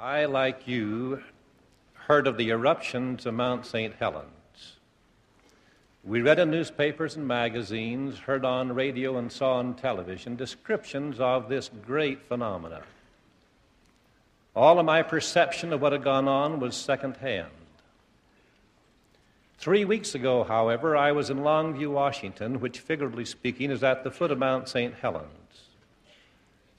[0.00, 1.24] I, like you,
[1.92, 3.92] heard of the eruptions of Mount St.
[3.98, 4.76] Helens.
[6.04, 11.48] We read in newspapers and magazines, heard on radio, and saw on television descriptions of
[11.48, 12.82] this great phenomenon.
[14.54, 17.50] All of my perception of what had gone on was secondhand.
[19.58, 24.12] Three weeks ago, however, I was in Longview, Washington, which, figuratively speaking, is at the
[24.12, 24.94] foot of Mount St.
[24.94, 25.37] Helens.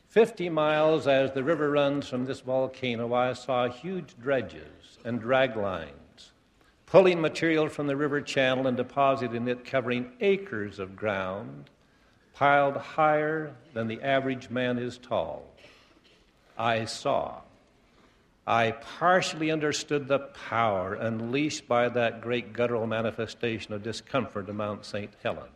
[0.10, 5.55] Fifty miles as the river runs from this volcano, I saw huge dredges and drag
[5.55, 5.94] lines
[6.90, 11.70] pulling material from the river channel and depositing it, covering acres of ground,
[12.34, 15.45] piled higher than the average man is tall.
[16.58, 17.41] I saw.
[18.48, 20.20] I partially understood the
[20.50, 25.14] power unleashed by that great guttural manifestation of discomfort of Mount St.
[25.22, 25.50] Helens.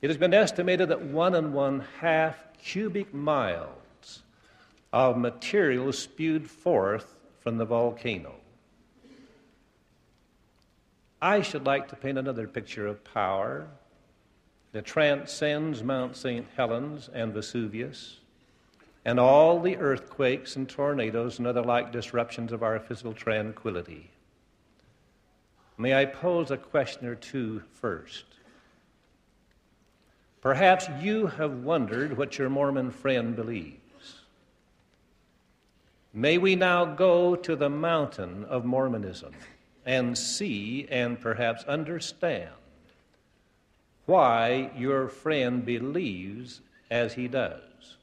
[0.00, 4.22] It has been estimated that one and one half cubic miles
[4.92, 8.34] of material spewed forth from the volcano.
[11.22, 13.68] I should like to paint another picture of power
[14.72, 16.46] that transcends Mount St.
[16.56, 18.20] Helens and Vesuvius
[19.04, 24.10] and all the earthquakes and tornadoes and other like disruptions of our physical tranquility.
[25.78, 28.24] May I pose a question or two first?
[30.40, 33.76] Perhaps you have wondered what your Mormon friend believes.
[36.14, 39.32] May we now go to the mountain of Mormonism
[39.84, 42.50] and see and perhaps understand
[44.06, 47.96] why your friend believes as he does.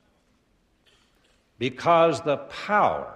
[1.59, 3.13] Because the power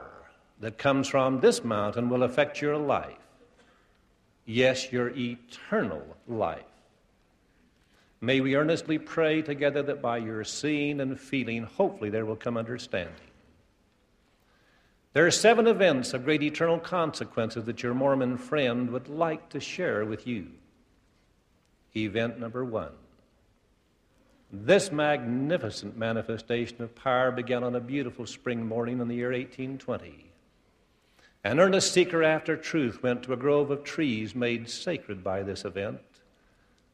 [0.59, 3.16] that comes from this mountain will affect your life.
[4.45, 6.70] Yes, your eternal life.
[8.23, 12.55] May we earnestly pray together that by your seeing and feeling, hopefully, there will come
[12.55, 13.16] understanding.
[15.13, 19.59] There are seven events of great eternal consequences that your Mormon friend would like to
[19.59, 20.47] share with you.
[21.95, 22.94] Event number one.
[24.53, 30.31] This magnificent manifestation of power began on a beautiful spring morning in the year 1820.
[31.44, 35.66] An earnest seeker after truth went to a grove of trees made sacred by this
[35.66, 36.00] event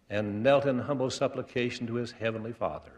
[0.10, 2.92] and knelt in humble supplication to his heavenly Father,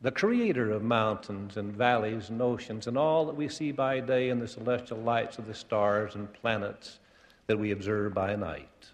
[0.00, 4.30] the creator of mountains and valleys and oceans and all that we see by day
[4.30, 6.98] and the celestial lights of the stars and planets
[7.46, 8.90] that we observe by night.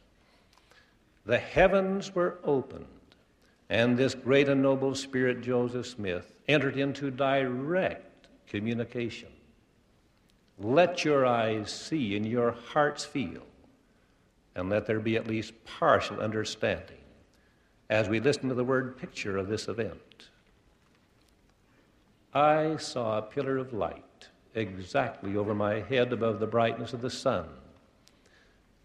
[1.26, 2.86] The heavens were opened,
[3.70, 9.28] and this great and noble spirit, Joseph Smith, entered into direct communication.
[10.58, 13.42] Let your eyes see and your hearts feel,
[14.54, 16.98] and let there be at least partial understanding
[17.88, 20.28] as we listen to the word picture of this event.
[22.32, 27.10] I saw a pillar of light exactly over my head above the brightness of the
[27.10, 27.46] sun,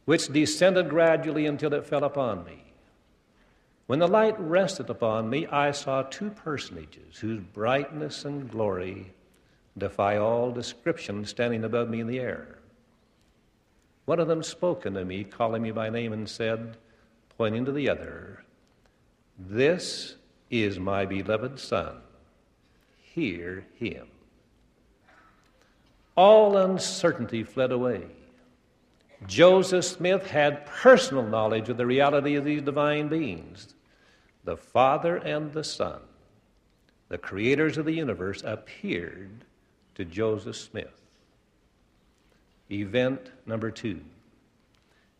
[0.05, 2.63] which descended gradually until it fell upon me.
[3.88, 9.13] When the light rested upon me, I saw two personages whose brightness and glory
[9.77, 12.59] defy all description standing above me in the air.
[14.05, 16.77] One of them spoke unto me, calling me by name, and said,
[17.38, 18.43] pointing to the other,
[19.39, 20.16] this
[20.50, 21.97] is my beloved Son.
[23.01, 24.07] Hear him.
[26.16, 28.03] All uncertainty fled away.
[29.27, 33.75] Joseph Smith had personal knowledge of the reality of these divine beings.
[34.44, 36.00] The Father and the Son,
[37.09, 39.45] the creators of the universe, appeared
[39.95, 41.01] to Joseph Smith.
[42.71, 44.01] Event number two.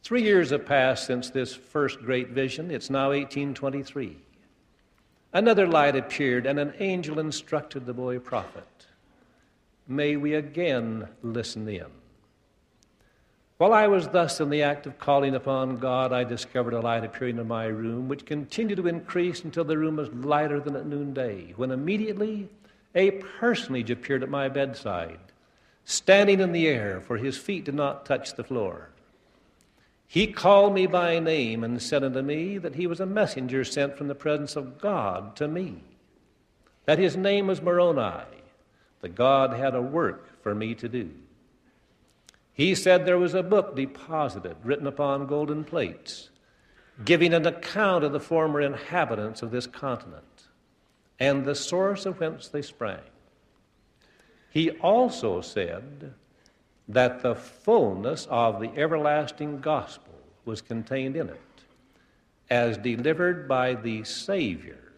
[0.04, 2.72] Three years have passed since this first great vision.
[2.72, 4.18] It's now 1823.
[5.34, 8.68] Another light appeared, and an angel instructed the boy prophet.
[9.88, 11.86] May we again listen in.
[13.58, 17.04] While I was thus in the act of calling upon God, I discovered a light
[17.04, 20.86] appearing in my room, which continued to increase until the room was lighter than at
[20.86, 22.48] noonday, when immediately
[22.96, 25.20] a personage appeared at my bedside,
[25.84, 28.90] standing in the air, for his feet did not touch the floor.
[30.12, 33.96] He called me by name and said unto me that he was a messenger sent
[33.96, 35.84] from the presence of God to me,
[36.86, 38.42] that his name was Moroni,
[39.02, 41.12] that God had a work for me to do.
[42.52, 46.32] He said there was a book deposited, written upon golden plates,
[47.06, 50.48] giving an account of the former inhabitants of this continent
[51.20, 53.04] and the source of whence they sprang.
[54.50, 56.16] He also said
[56.90, 61.40] that the fullness of the everlasting gospel was contained in it,
[62.50, 64.92] as delivered by the Savior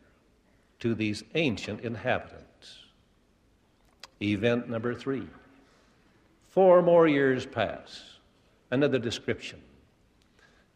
[0.79, 2.85] to these ancient inhabitants.
[4.21, 5.27] Event number three.
[6.49, 8.03] Four more years pass.
[8.71, 9.61] Another description.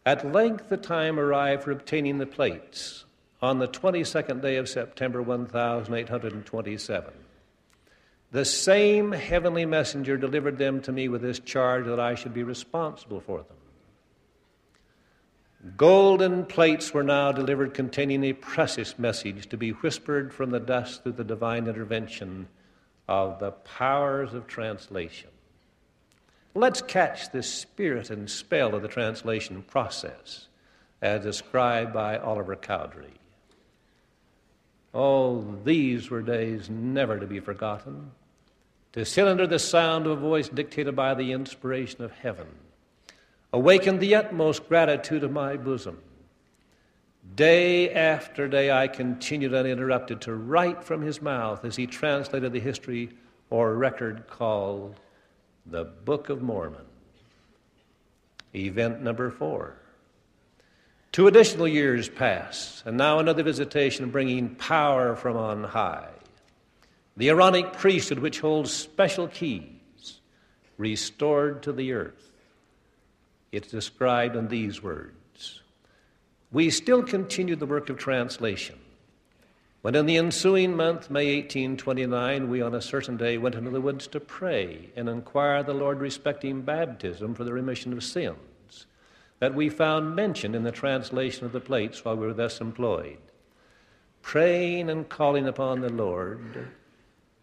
[0.06, 3.06] At length, the time arrived for obtaining the plates
[3.41, 7.13] on the 22nd day of September 1827.
[8.35, 12.43] The same heavenly messenger delivered them to me with this charge that I should be
[12.43, 13.55] responsible for them.
[15.77, 21.01] Golden plates were now delivered containing a precious message to be whispered from the dust
[21.01, 22.49] through the divine intervention
[23.07, 25.29] of the powers of translation.
[26.53, 30.49] Let's catch the spirit and spell of the translation process
[31.01, 33.13] as described by Oliver Cowdery.
[34.93, 38.11] Oh, these were days never to be forgotten.
[38.95, 42.47] To sit under the sound of a voice dictated by the inspiration of heaven
[43.51, 46.00] awakened the utmost gratitude of my bosom.
[47.36, 52.62] Day after day, I continued uninterrupted to write from his mouth as he translated the
[52.62, 53.09] history
[53.50, 54.97] or record called
[55.65, 56.86] the Book of Mormon.
[58.56, 59.75] Event number four.
[61.12, 66.14] Two additional years pass, and now another visitation bringing power from on high.
[67.17, 70.19] The Aaronic priesthood, which holds special keys,
[70.77, 72.31] restored to the earth.
[73.51, 75.62] It's described in these words
[76.51, 78.79] We still continued the work of translation.
[79.81, 83.79] When in the ensuing month, May 1829, we on a certain day went into the
[83.79, 88.88] woods to pray and inquire the Lord respecting baptism for the remission of sins
[89.39, 93.19] that we found mentioned in the translation of the plates while we were thus employed.
[94.21, 96.68] Praying and calling upon the Lord,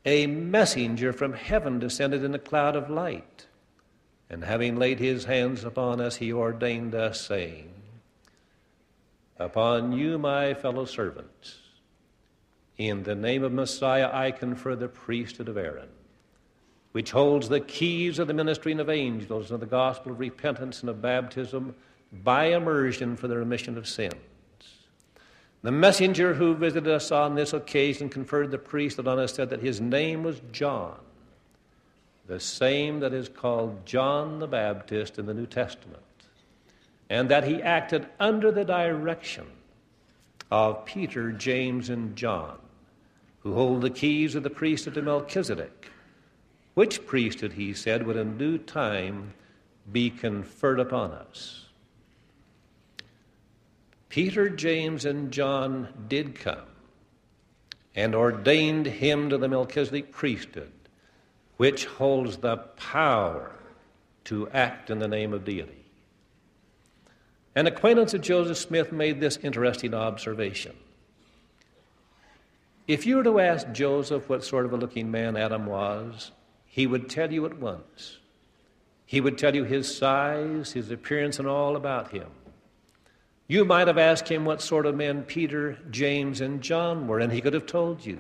[0.04, 3.46] a messenger from heaven descended in a cloud of light,
[4.28, 7.70] and having laid his hands upon us, he ordained us, saying,
[9.38, 11.58] Upon you, my fellow servants,
[12.78, 15.88] in the name of Messiah, I confer the priesthood of Aaron
[16.92, 20.90] which holds the keys of the ministering of angels and the gospel of repentance and
[20.90, 21.74] of baptism
[22.22, 24.14] by immersion for the remission of sins.
[25.62, 29.60] The messenger who visited us on this occasion conferred the priesthood on us said that
[29.60, 30.98] his name was John,
[32.26, 36.02] the same that is called John the Baptist in the New Testament,
[37.08, 39.46] and that he acted under the direction
[40.50, 42.58] of Peter, James, and John,
[43.40, 45.92] who hold the keys of the priesthood of Melchizedek
[46.74, 49.34] which priesthood, he said, would in due time
[49.90, 51.66] be conferred upon us.
[54.12, 56.66] Peter, James, and John did come
[57.94, 60.70] and ordained him to the Melchizedek priesthood,
[61.56, 63.52] which holds the power
[64.24, 65.86] to act in the name of deity.
[67.54, 70.76] An acquaintance of Joseph Smith made this interesting observation.
[72.86, 76.32] If you were to ask Joseph what sort of a looking man Adam was,
[76.66, 78.18] he would tell you at once.
[79.06, 82.28] He would tell you his size, his appearance, and all about him.
[83.52, 87.30] You might have asked him what sort of men Peter, James, and John were, and
[87.30, 88.18] he could have told you.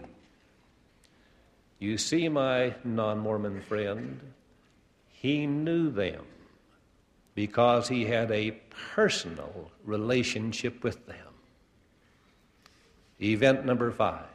[1.78, 4.20] You see, my non Mormon friend,
[5.08, 6.26] he knew them
[7.34, 8.60] because he had a
[8.94, 11.32] personal relationship with them.
[13.18, 14.26] Event number five.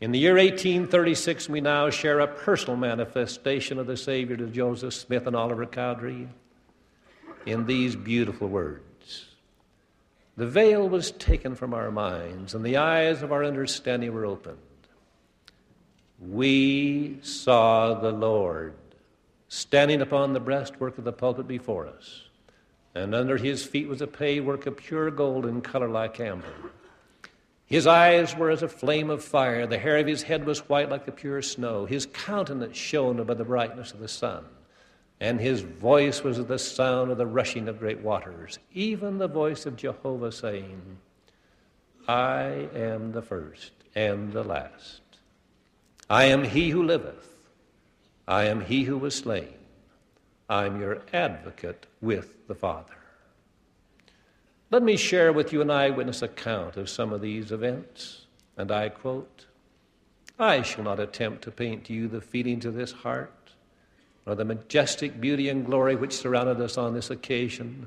[0.00, 4.94] In the year 1836, we now share a personal manifestation of the Savior to Joseph
[4.94, 6.28] Smith and Oliver Cowdery
[7.46, 8.85] in these beautiful words
[10.36, 14.58] The veil was taken from our minds, and the eyes of our understanding were opened.
[16.20, 18.74] We saw the Lord
[19.48, 22.28] standing upon the breastwork of the pulpit before us,
[22.94, 26.52] and under his feet was a paywork of pure gold in color like amber.
[27.66, 29.66] His eyes were as a flame of fire.
[29.66, 31.84] The hair of his head was white like the pure snow.
[31.84, 34.44] His countenance shone above the brightness of the sun.
[35.20, 39.64] And his voice was the sound of the rushing of great waters, even the voice
[39.64, 40.98] of Jehovah saying,
[42.06, 45.00] I am the first and the last.
[46.08, 47.32] I am he who liveth.
[48.28, 49.54] I am he who was slain.
[50.48, 52.92] I am your advocate with the Father.
[54.70, 58.26] Let me share with you an eyewitness account of some of these events.
[58.56, 59.46] And I quote
[60.38, 63.32] I shall not attempt to paint to you the feelings of this heart,
[64.26, 67.86] nor the majestic beauty and glory which surrounded us on this occasion.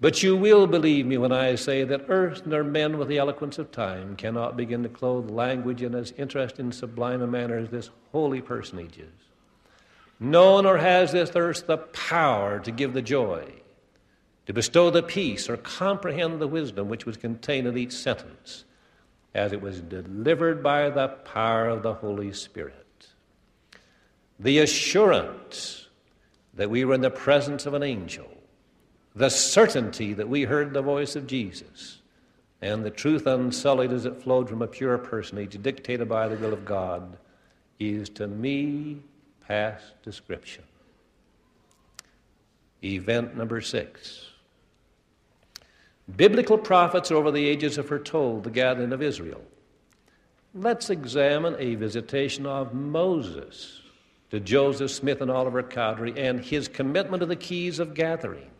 [0.00, 3.58] But you will believe me when I say that earth nor men with the eloquence
[3.58, 7.70] of time cannot begin to clothe language in as interesting and sublime a manner as
[7.70, 9.12] this holy personage is.
[10.18, 13.46] No nor has this earth the power to give the joy
[14.46, 18.64] to bestow the peace or comprehend the wisdom which was contained in each sentence
[19.34, 22.85] as it was delivered by the power of the Holy Spirit.
[24.38, 25.88] The assurance
[26.54, 28.28] that we were in the presence of an angel,
[29.14, 31.98] the certainty that we heard the voice of Jesus,
[32.60, 36.52] and the truth unsullied as it flowed from a pure personage, dictated by the will
[36.52, 37.16] of God,
[37.78, 38.98] is to me
[39.46, 40.64] past description.
[42.82, 44.26] Event number six.
[46.14, 49.42] Biblical prophets over the ages have foretold the gathering of Israel.
[50.54, 53.80] Let's examine a visitation of Moses
[54.30, 58.50] to Joseph Smith and Oliver Cowdery and his commitment to the keys of gathering.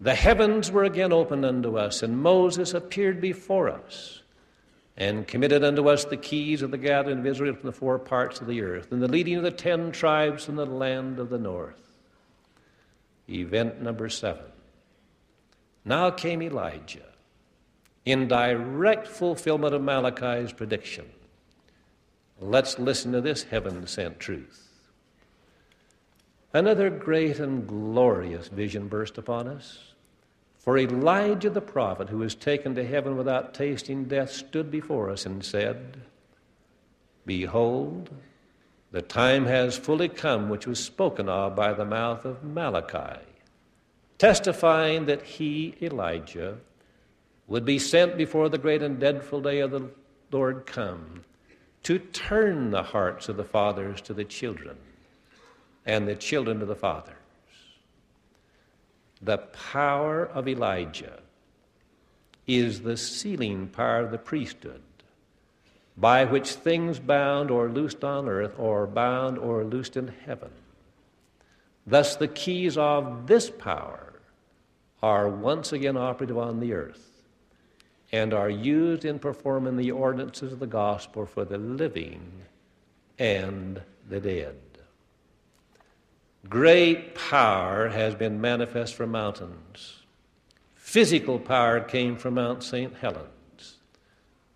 [0.00, 4.22] The heavens were again opened unto us, and Moses appeared before us
[4.96, 8.40] and committed unto us the keys of the gathering of Israel from the four parts
[8.40, 11.38] of the earth, and the leading of the ten tribes from the land of the
[11.38, 11.80] north.
[13.28, 14.44] Event number seven.
[15.84, 17.06] Now came Elijah
[18.04, 21.06] in direct fulfillment of Malachi's prediction.
[22.40, 24.68] Let's listen to this heaven sent truth.
[26.52, 29.92] Another great and glorious vision burst upon us.
[30.58, 35.26] For Elijah the prophet, who was taken to heaven without tasting death, stood before us
[35.26, 36.00] and said,
[37.24, 38.10] Behold,
[38.90, 43.20] the time has fully come which was spoken of by the mouth of Malachi
[44.20, 46.58] testifying that he, Elijah,
[47.48, 49.88] would be sent before the great and dreadful day of the
[50.30, 51.24] Lord come
[51.82, 54.76] to turn the hearts of the fathers to the children
[55.86, 57.16] and the children to the fathers.
[59.22, 61.20] The power of Elijah
[62.46, 64.82] is the sealing power of the priesthood
[65.96, 70.50] by which things bound or loosed on earth or bound or loosed in heaven.
[71.86, 74.20] Thus, the keys of this power
[75.02, 77.09] are once again operative on the earth
[78.12, 82.42] and are used in performing the ordinances of the gospel for the living
[83.18, 84.56] and the dead.
[86.48, 90.02] Great power has been manifest from mountains.
[90.74, 92.96] Physical power came from Mount St.
[92.96, 93.76] Helens,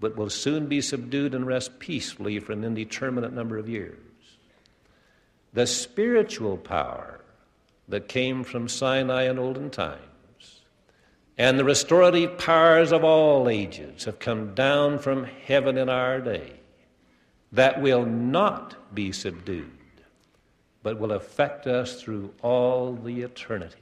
[0.00, 3.98] but will soon be subdued and rest peacefully for an indeterminate number of years.
[5.52, 7.20] The spiritual power
[7.86, 10.00] that came from Sinai in olden times
[11.36, 16.52] and the restorative powers of all ages have come down from heaven in our day
[17.52, 19.70] that will not be subdued,
[20.82, 23.78] but will affect us through all the eternities.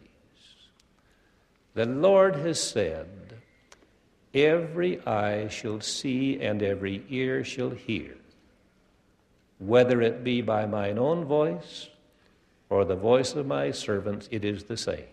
[1.75, 3.09] The Lord has said,
[4.35, 8.17] Every eye shall see and every ear shall hear,
[9.59, 11.89] whether it be by mine own voice
[12.71, 15.12] or the voice of my servants, it is the same.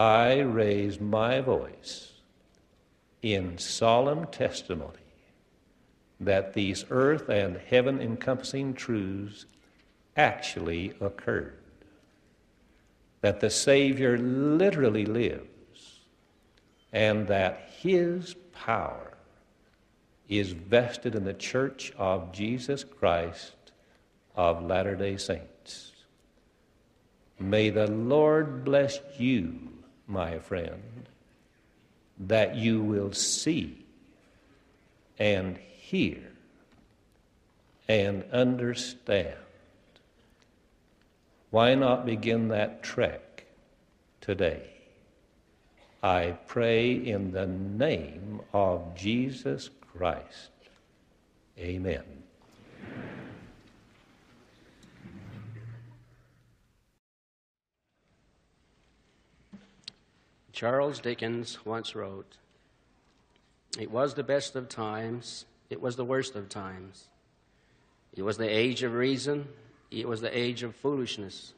[0.00, 2.12] I raise my voice
[3.20, 4.96] in solemn testimony
[6.18, 9.44] that these earth and heaven encompassing truths
[10.16, 11.58] actually occurred.
[13.20, 16.00] That the Savior literally lives,
[16.94, 19.18] and that His power
[20.30, 23.72] is vested in the Church of Jesus Christ
[24.34, 25.92] of Latter day Saints.
[27.38, 29.79] May the Lord bless you
[30.10, 31.08] my friend,
[32.18, 33.84] that you will see
[35.18, 36.20] and hear
[37.88, 39.36] and understand.
[41.50, 43.46] Why not begin that trek
[44.20, 44.70] today?
[46.02, 50.50] I pray in the name of Jesus Christ.
[51.58, 52.04] Amen.
[60.60, 62.36] Charles Dickens once wrote
[63.78, 67.08] It was the best of times, it was the worst of times.
[68.14, 69.48] It was the age of reason,
[69.90, 71.54] it was the age of foolishness.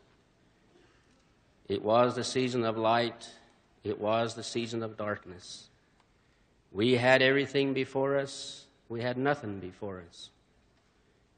[1.66, 3.28] It was the season of light,
[3.82, 5.68] it was the season of darkness.
[6.71, 10.30] We had everything before us, we had nothing before us.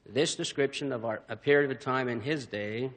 [0.07, 2.91] This description of our, a period of time in his day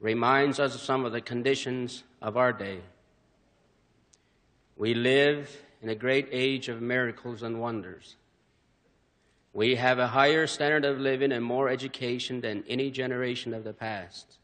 [0.00, 2.80] reminds us of some of the conditions of our day.
[4.78, 8.14] We live in a great age of miracles and wonders.
[9.52, 13.72] We have a higher standard of living and more education than any generation of the
[13.72, 14.38] past.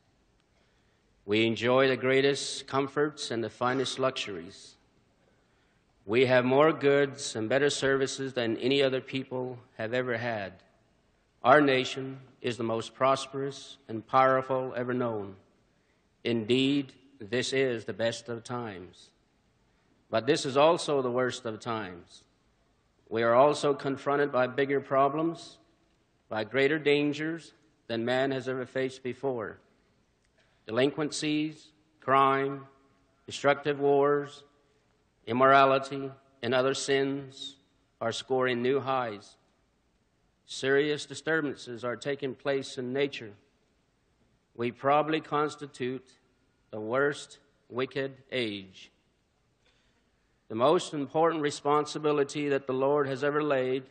[1.24, 4.74] We enjoy the greatest comforts and the finest luxuries.
[6.04, 10.54] We have more goods and better services than any other people have ever had.
[11.44, 15.36] Our nation is the most prosperous and powerful ever known.
[16.24, 19.10] Indeed, this is the best of times.
[20.14, 22.22] But this is also the worst of times.
[23.08, 25.58] We are also confronted by bigger problems
[26.28, 27.52] by greater dangers
[27.88, 29.58] than man has ever faced before.
[30.68, 31.66] Delinquencies,
[32.00, 32.68] crime,
[33.26, 34.44] destructive wars,
[35.26, 36.12] immorality,
[36.44, 37.56] and other sins
[38.00, 39.34] are scoring new highs.
[40.46, 43.32] Serious disturbances are taking place in nature.
[44.54, 46.06] We probably constitute
[46.70, 48.92] the worst wicked age.
[50.54, 53.82] The most important responsibility that the Lord has ever laid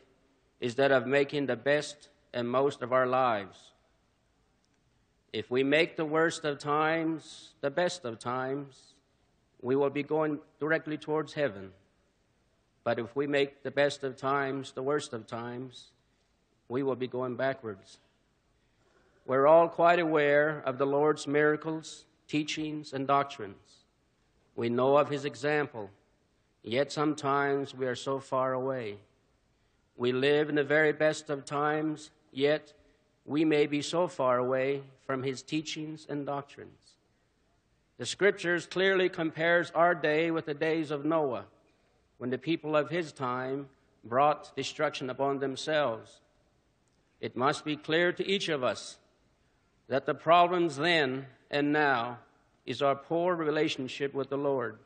[0.62, 3.74] is that of making the best and most of our lives.
[5.34, 8.94] If we make the worst of times the best of times,
[9.62, 11.74] we will be going directly towards heaven.
[12.86, 15.88] But if we make the best of times the worst of times,
[16.70, 17.98] we will be going backwards.
[19.26, 23.84] We're all quite aware of the Lord's miracles, teachings, and doctrines.
[24.56, 25.90] We know of his example,
[26.64, 28.98] yet sometimes we are so far away.
[29.96, 32.74] We live in the very best of times, yet
[33.26, 36.96] we may be so far away from his teachings and doctrines.
[37.98, 41.46] The scriptures clearly compares our day with the days of Noah,
[42.18, 43.68] when the people of his time
[44.04, 46.20] brought destruction upon themselves.
[47.22, 48.98] It must be clear to each of us
[49.88, 52.18] that the problems then and now
[52.66, 54.80] is our poor relationship with the Lord.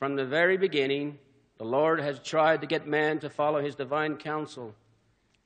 [0.00, 1.18] From the very beginning,
[1.58, 4.74] the Lord has tried to get man to follow his divine counsel,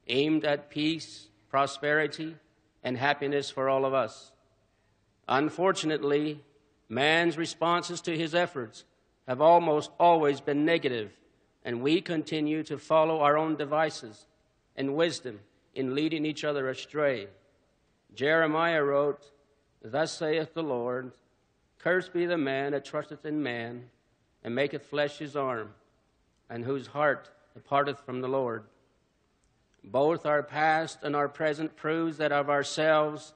[0.06, 2.36] aimed at peace, prosperity,
[2.84, 4.30] and happiness for all of us.
[5.26, 6.40] Unfortunately,
[6.88, 8.84] man's responses to his efforts
[9.26, 11.10] have almost always been negative,
[11.64, 14.26] and we continue to follow our own devices
[14.76, 15.40] and wisdom
[15.74, 17.26] in leading each other astray.
[18.14, 19.32] Jeremiah wrote,
[19.82, 21.10] Thus saith the Lord,
[21.80, 23.90] Cursed be the man that trusteth in man,
[24.44, 25.70] and maketh flesh his arm,
[26.48, 28.64] and whose heart departeth from the Lord.
[29.82, 33.32] Both our past and our present proves that of ourselves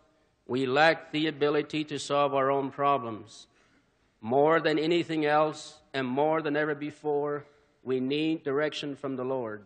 [0.47, 3.47] we lack the ability to solve our own problems.
[4.21, 7.44] More than anything else, and more than ever before,
[7.83, 9.64] we need direction from the Lord.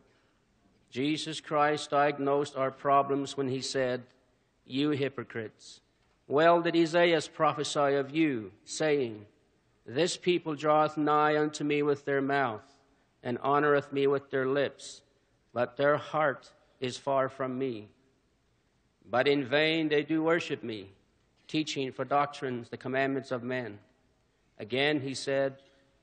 [0.90, 4.02] Jesus Christ diagnosed our problems when he said,
[4.66, 5.80] You hypocrites.
[6.28, 9.26] Well did Isaiah prophesy of you, saying,
[9.86, 12.62] This people draweth nigh unto me with their mouth,
[13.22, 15.02] and honoreth me with their lips,
[15.52, 17.88] but their heart is far from me.
[19.10, 20.92] But in vain they do worship me,
[21.48, 23.78] teaching for doctrines the commandments of men.
[24.58, 25.56] Again he said,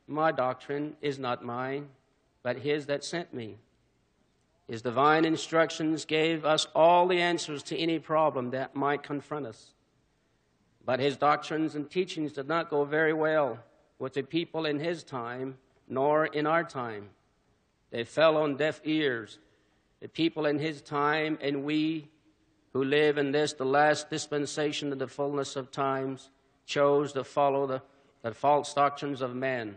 [0.07, 1.87] My doctrine is not mine,
[2.43, 3.57] but his that sent me.
[4.67, 9.73] His divine instructions gave us all the answers to any problem that might confront us.
[10.85, 13.59] But his doctrines and teachings did not go very well
[13.99, 15.57] with the people in his time,
[15.87, 17.09] nor in our time.
[17.91, 19.37] They fell on deaf ears.
[19.99, 22.07] The people in his time and we
[22.71, 26.29] who live in this, the last dispensation of the fullness of times,
[26.65, 27.81] chose to follow the,
[28.21, 29.75] the false doctrines of men.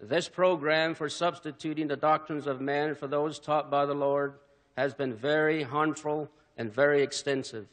[0.00, 4.34] This program for substituting the doctrines of men for those taught by the Lord
[4.76, 7.66] has been very harmful and very extensive.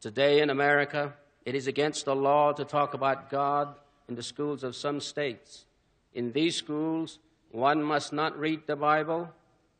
[0.00, 3.74] Today in America, it is against the law to talk about God
[4.08, 5.64] in the schools of some states.
[6.12, 7.18] In these schools,
[7.50, 9.30] one must not read the Bible,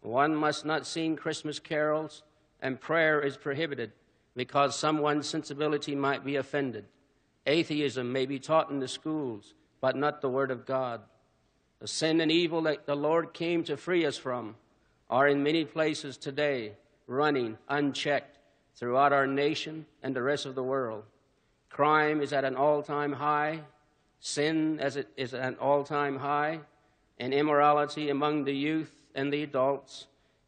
[0.00, 2.22] one must not sing Christmas carols,
[2.60, 3.92] and prayer is prohibited
[4.36, 6.84] because someone's sensibility might be offended.
[7.46, 11.02] Atheism may be taught in the schools, but not the Word of God.
[11.80, 14.56] The sin and evil that the Lord came to free us from
[15.10, 16.72] are in many places today
[17.06, 18.38] running unchecked
[18.76, 21.04] throughout our nation and the rest of the world.
[21.68, 23.60] Crime is at an all time high.
[24.26, 26.60] Sin as it is at an all time high.
[27.20, 30.06] And immorality among the youth and the adults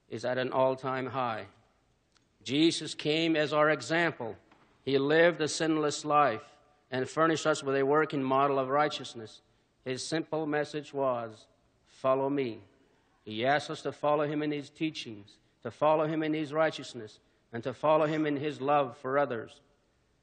[0.09, 1.45] is at an all time high.
[2.43, 4.35] Jesus came as our example.
[4.83, 6.41] He lived a sinless life
[6.91, 9.43] and furnished us with a working model of righteousness.
[9.85, 11.45] His simple message was
[11.85, 12.61] follow me.
[13.27, 17.19] He asked us to follow him in his teachings, to follow him in his righteousness,
[17.53, 19.61] and to follow him in his love for others.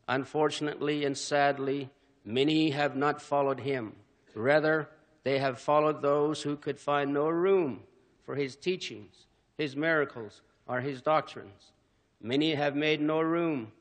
[0.07, 1.91] Unfortunately and sadly,
[2.25, 3.93] many have not followed him.
[4.35, 4.89] Rather,
[5.23, 7.81] they have followed those who could find no room
[8.23, 11.71] for his teachings, his miracles, or his doctrines.
[12.21, 13.71] Many have made no room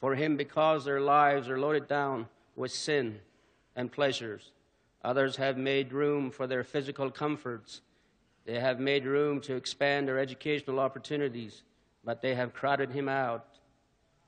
[0.00, 3.20] for him because their lives are loaded down with sin
[3.76, 4.50] and pleasures.
[5.04, 7.80] Others have made room for their physical comforts.
[8.44, 11.62] They have made room to expand their educational opportunities,
[12.04, 13.46] but they have crowded him out.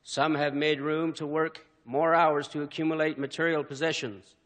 [0.02, 4.37] Some have made room to work more hours to accumulate material possessions.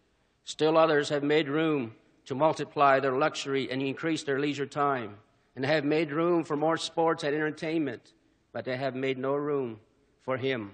[0.45, 1.95] Still others have made room
[2.27, 5.17] to multiply their luxury and increase their leisure time,
[5.57, 8.13] and have made room for more sports and entertainment,
[8.53, 9.79] but they have made no room
[10.23, 10.73] for him.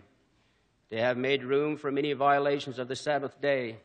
[0.90, 3.78] They have made room for many violations of the Sabbath day,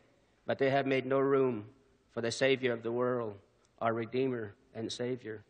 [0.46, 1.66] but they have made no room
[2.12, 3.36] for the Savior of the world,
[3.80, 5.42] our Redeemer and Savior.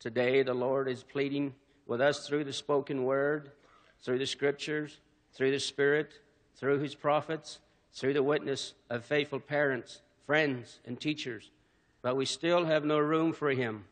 [0.00, 1.54] Today, the Lord is pleading
[1.86, 3.50] with us through the spoken word,
[4.02, 4.98] through the scriptures,
[5.34, 6.20] through the Spirit,
[6.56, 7.58] through his prophets,
[7.92, 11.50] through the witness of faithful parents, friends, and teachers.
[12.02, 13.84] But we still have no room for him.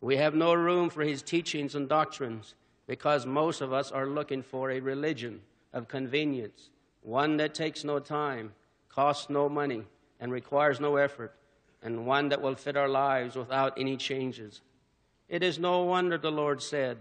[0.00, 2.54] We have no room for his teachings and doctrines
[2.86, 5.40] because most of us are looking for a religion
[5.72, 6.70] of convenience,
[7.02, 8.52] one that takes no time,
[8.88, 9.84] costs no money,
[10.20, 11.34] and requires no effort,
[11.82, 14.60] and one that will fit our lives without any changes.
[15.28, 16.98] It is no wonder the Lord said,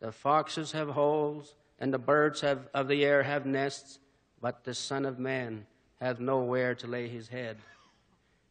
[0.00, 3.98] The foxes have holes, and the birds have, of the air have nests,
[4.42, 5.64] but the Son of Man
[6.00, 7.56] hath nowhere to lay his head.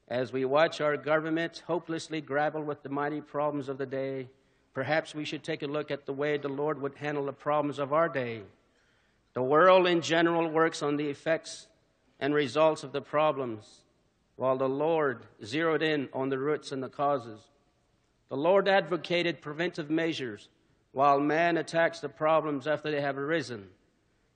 [0.08, 4.30] As we watch our government hopelessly grapple with the mighty problems of the day,
[4.74, 7.78] perhaps we should take a look at the way the Lord would handle the problems
[7.78, 8.42] of our day.
[9.34, 11.68] The world in general works on the effects
[12.22, 13.82] and results of the problems,
[14.38, 17.42] while the Lord zeroed in on the roots and the causes.
[18.30, 20.48] The Lord advocated preventive measures,
[20.94, 23.68] while man attacks the problems after they have arisen.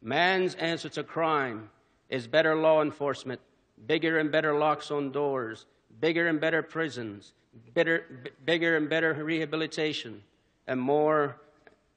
[0.01, 1.69] Man's answer to crime
[2.09, 3.41] is better law enforcement,
[3.87, 5.65] bigger and better locks on doors,
[5.99, 7.33] bigger and better prisons,
[7.73, 10.21] bigger and better rehabilitation,
[10.67, 11.37] and more,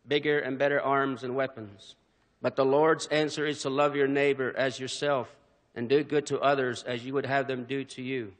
[0.06, 1.94] bigger and better arms and weapons.
[2.40, 5.34] But the Lord's answer is to love your neighbor as yourself
[5.74, 8.32] and do good to others as you would have them do to you.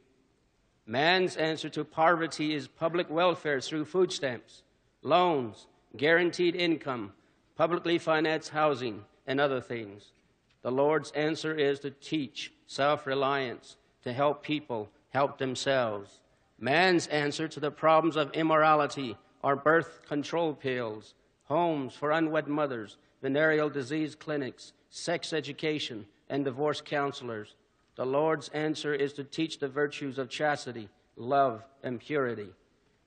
[0.85, 4.63] Man's answer to poverty is public welfare through food stamps,
[5.03, 7.13] loans, guaranteed income,
[7.55, 10.11] publicly financed housing, and other things.
[10.61, 16.19] The Lord's answer is to teach self reliance, to help people help themselves.
[16.59, 21.13] Man's answer to the problems of immorality are birth control pills,
[21.45, 27.55] homes for unwed mothers, venereal disease clinics, sex education, and divorce counselors.
[27.95, 32.49] The Lord's answer is to teach the virtues of chastity, love, and purity.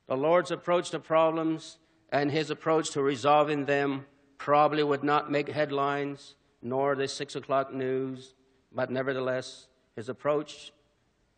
[0.06, 1.78] The Lord's approach to problems
[2.10, 4.06] and his approach to resolving them
[4.42, 8.34] probably would not make headlines nor the six o'clock news,
[8.74, 10.72] but nevertheless, his approach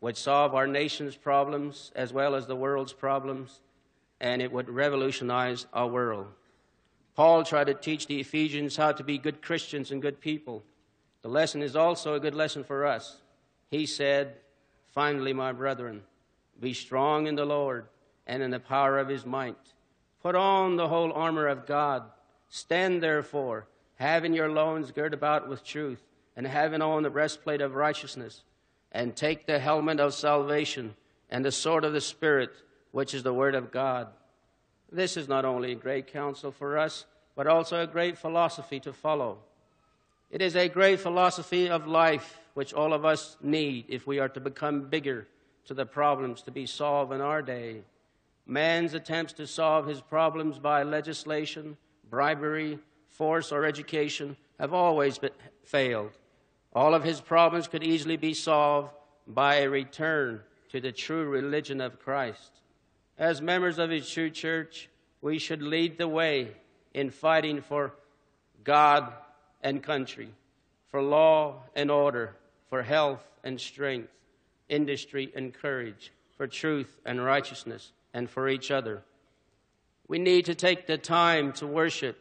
[0.01, 3.61] would solve our nation's problems as well as the world's problems,
[4.19, 6.25] and it would revolutionize our world.
[7.15, 10.63] Paul tried to teach the Ephesians how to be good Christians and good people.
[11.21, 13.17] The lesson is also a good lesson for us.
[13.69, 14.33] He said,
[14.95, 16.01] Finally, my brethren,
[16.59, 17.85] be strong in the Lord
[18.25, 19.73] and in the power of his might.
[20.23, 22.05] Put on the whole armor of God.
[22.49, 26.03] Stand therefore, having your loins girt about with truth,
[26.35, 28.43] and having on the breastplate of righteousness,
[28.91, 30.95] and take the helmet of salvation
[31.29, 32.51] and the sword of the Spirit,
[32.91, 34.07] which is the word of God
[34.95, 37.05] this is not only a great counsel for us,
[37.35, 39.39] but also a great philosophy to follow.
[40.31, 44.29] It is a great philosophy of life which all of us need if we are
[44.29, 45.27] to become bigger
[45.65, 47.81] to the problems to be solved in our day.
[48.45, 51.77] Man's attempts to solve his problems by legislation,
[52.09, 55.31] bribery, force, or education have always been,
[55.63, 56.11] failed.
[56.73, 58.91] All of his problems could easily be solved
[59.27, 62.51] by a return to the true religion of Christ.
[63.17, 64.89] As members of His true church,
[65.21, 66.51] we should lead the way
[66.93, 67.93] in fighting for
[68.63, 69.13] God
[69.61, 70.29] and country,
[70.89, 72.35] for law and order,
[72.69, 74.11] for health and strength,
[74.67, 79.01] industry and courage, for truth and righteousness, and for each other.
[80.07, 82.19] We need to take the time to worship,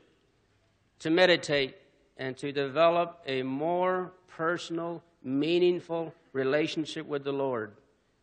[1.00, 1.76] to meditate,
[2.16, 7.72] and to develop a more personal, meaningful relationship with the Lord.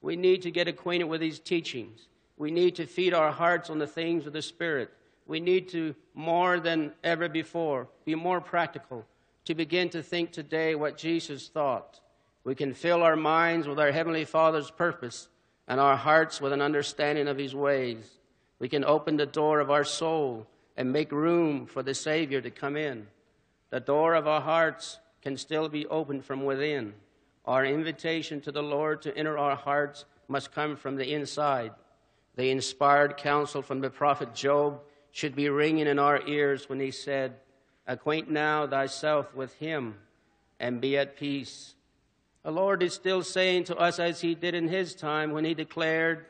[0.02, 2.08] We need to get acquainted with His teachings.
[2.38, 4.90] We need to feed our hearts on the things of the Spirit.
[5.28, 9.06] We need to, more than ever before, be more practical,
[9.46, 12.00] to begin to think today what Jesus thought.
[12.44, 15.28] We can fill our minds with our Heavenly Father's purpose
[15.68, 18.21] and our hearts with an understanding of His ways.
[18.62, 20.46] We can open the door of our soul
[20.78, 23.08] and make room for the Savior to come in.
[23.72, 26.94] The door of our hearts can still be opened from within.
[27.44, 31.72] Our invitation to the Lord to enter our hearts must come from the inside.
[32.36, 34.80] The inspired counsel from the prophet Job
[35.12, 37.38] should be ringing in our ears when he said,
[37.88, 39.96] Acquaint now thyself with him
[40.60, 41.74] and be at peace.
[42.44, 45.56] The Lord is still saying to us as he did in his time when he
[45.56, 46.28] declared,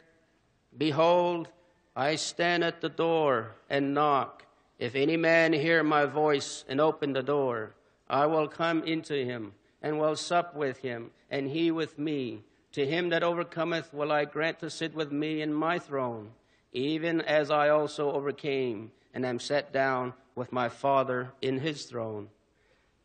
[0.78, 1.50] Behold,
[1.96, 4.46] I stand at the door and knock.
[4.80, 7.76] If any man hear my voice and open the door,
[8.10, 12.44] I will come into him and will sup with him, and he with me.
[12.74, 16.32] To him that overcometh will I grant to sit with me in my throne,
[16.72, 22.30] even as I also overcame and am set down with my Father in his throne.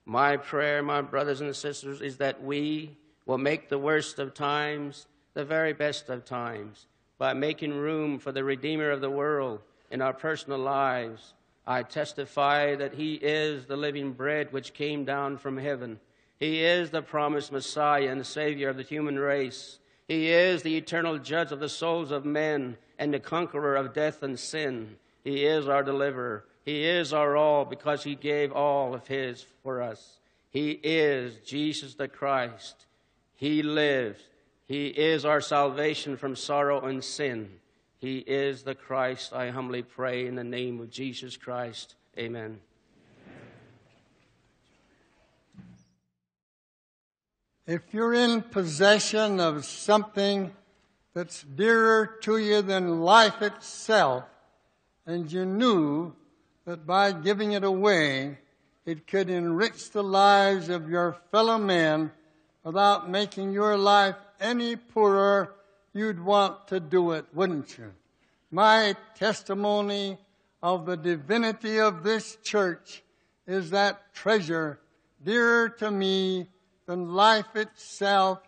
[0.04, 5.08] My prayer, my brothers and sisters, is that we will make the worst of times
[5.34, 6.86] the very best of times
[7.18, 11.34] by making room for the Redeemer of the world in our personal lives.
[11.66, 15.98] I testify that he is the living bread which came down from heaven.
[16.38, 19.78] He is the promised Messiah and Savior of the human race.
[20.06, 24.22] He is the eternal judge of the souls of men and the conqueror of death
[24.22, 24.96] and sin.
[25.24, 26.44] He is our deliverer.
[26.64, 30.18] He is our all because he gave all of his for us.
[30.50, 32.86] He is Jesus the Christ.
[33.34, 34.20] He lives.
[34.66, 37.50] He is our salvation from sorrow and sin.
[37.98, 39.32] He is the Christ.
[39.32, 41.94] I humbly pray in the name of Jesus Christ.
[42.18, 42.58] Amen.
[47.66, 50.52] If you're in possession of something
[51.14, 54.24] that's dearer to you than life itself,
[55.06, 56.14] and you knew
[56.64, 58.38] that by giving it away,
[58.84, 62.12] it could enrich the lives of your fellow men
[62.62, 65.54] without making your life any poorer,
[65.92, 67.92] you'd want to do it, wouldn't you?
[68.50, 70.18] My testimony
[70.62, 73.02] of the divinity of this church
[73.46, 74.80] is that treasure
[75.22, 76.48] dearer to me
[76.86, 78.40] than life itself,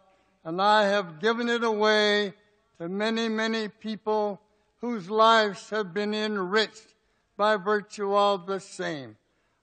[0.45, 2.35] and I have given it away
[2.79, 4.41] to many, many people
[4.81, 6.95] whose lives have been enriched
[7.37, 9.17] by virtue of the same.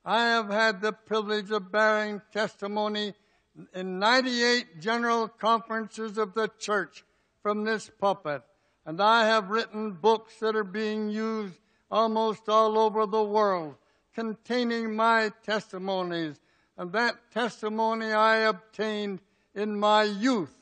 [0.03, 3.13] I have had the privilege of bearing testimony
[3.73, 7.03] in 98 general conferences of the church
[7.41, 8.41] from this pulpit,
[8.85, 13.75] and I have written books that are being used almost all over the world
[14.13, 16.39] containing my testimonies
[16.77, 19.21] and that testimony I obtained
[19.53, 20.53] in my youth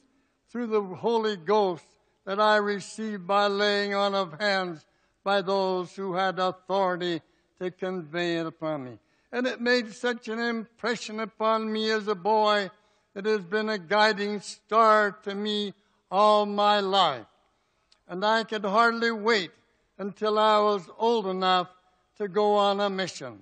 [0.50, 1.86] through the Holy Ghost
[2.26, 4.86] that I received by laying on of hands
[5.24, 7.22] by those who had authority
[7.60, 9.00] to convey it upon me.
[9.32, 12.70] And it made such an impression upon me as a boy
[13.14, 15.74] that has been a guiding star to me
[16.10, 17.26] all my life.
[18.08, 19.52] And I could hardly wait
[19.98, 21.70] until I was old enough
[22.18, 23.40] to go on a mission.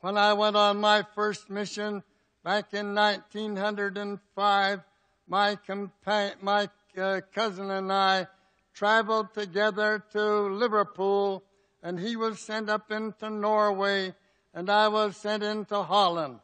[0.00, 2.02] When I went on my first mission
[2.42, 4.80] back in 1905,
[5.28, 8.26] my, compa- my uh, cousin and I
[8.74, 11.44] traveled together to Liverpool,
[11.82, 14.14] and he was sent up into Norway,
[14.54, 16.40] and I was sent into Holland.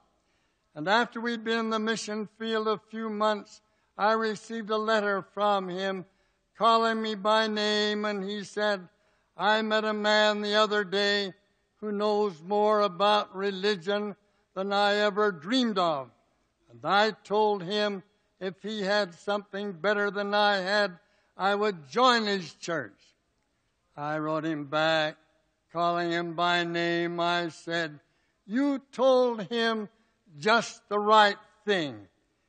[0.74, 3.61] And after we'd been in the mission field a few months,
[3.96, 6.04] I received a letter from him
[6.57, 8.88] calling me by name, and he said,
[9.37, 11.33] I met a man the other day
[11.81, 14.16] who knows more about religion
[14.54, 16.11] than I ever dreamed of.
[16.70, 18.02] And I told him
[18.40, 20.98] if he had something better than I had,
[21.37, 22.98] I would join his church.
[23.96, 25.16] I wrote him back,
[25.72, 27.20] calling him by name.
[27.20, 28.00] I said,
[28.46, 29.88] You told him
[30.38, 32.08] just the right thing.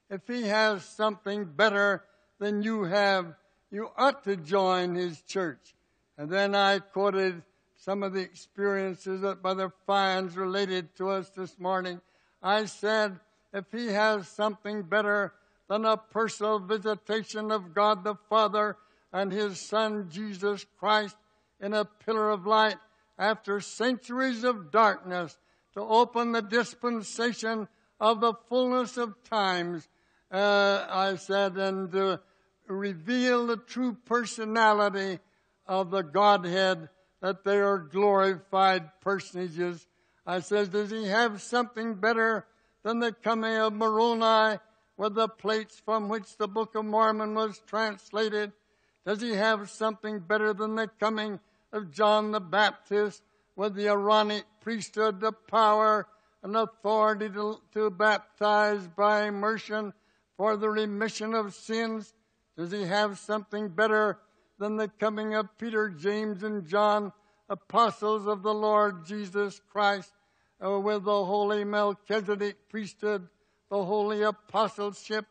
[0.09, 2.03] If he has something better
[2.39, 3.35] than you have,
[3.71, 5.75] you ought to join his church.
[6.17, 7.43] And then I quoted
[7.77, 12.01] some of the experiences that Brother Fines related to us this morning.
[12.41, 13.19] I said,
[13.53, 15.33] if he has something better
[15.67, 18.77] than a personal visitation of God the Father
[19.13, 21.15] and his Son Jesus Christ
[21.61, 22.77] in a pillar of light
[23.17, 25.37] after centuries of darkness
[25.73, 27.67] to open the dispensation
[27.99, 29.87] of the fullness of times,
[30.31, 32.21] uh, I said, and to
[32.67, 35.19] reveal the true personality
[35.65, 36.89] of the Godhead
[37.21, 39.87] that they are glorified personages.
[40.25, 42.45] I said, does he have something better
[42.83, 44.59] than the coming of Moroni
[44.97, 48.51] with the plates from which the Book of Mormon was translated?
[49.05, 51.39] Does he have something better than the coming
[51.71, 53.23] of John the Baptist
[53.59, 56.07] with the Aaronic priesthood, the power
[56.43, 59.91] and authority to, to baptize by immersion
[60.37, 62.13] for the remission of sins?
[62.55, 64.17] Does he have something better
[64.59, 67.11] than the coming of Peter, James, and John,
[67.49, 70.13] apostles of the Lord Jesus Christ,
[70.65, 73.27] uh, with the holy Melchizedek priesthood,
[73.69, 75.25] the holy apostleship,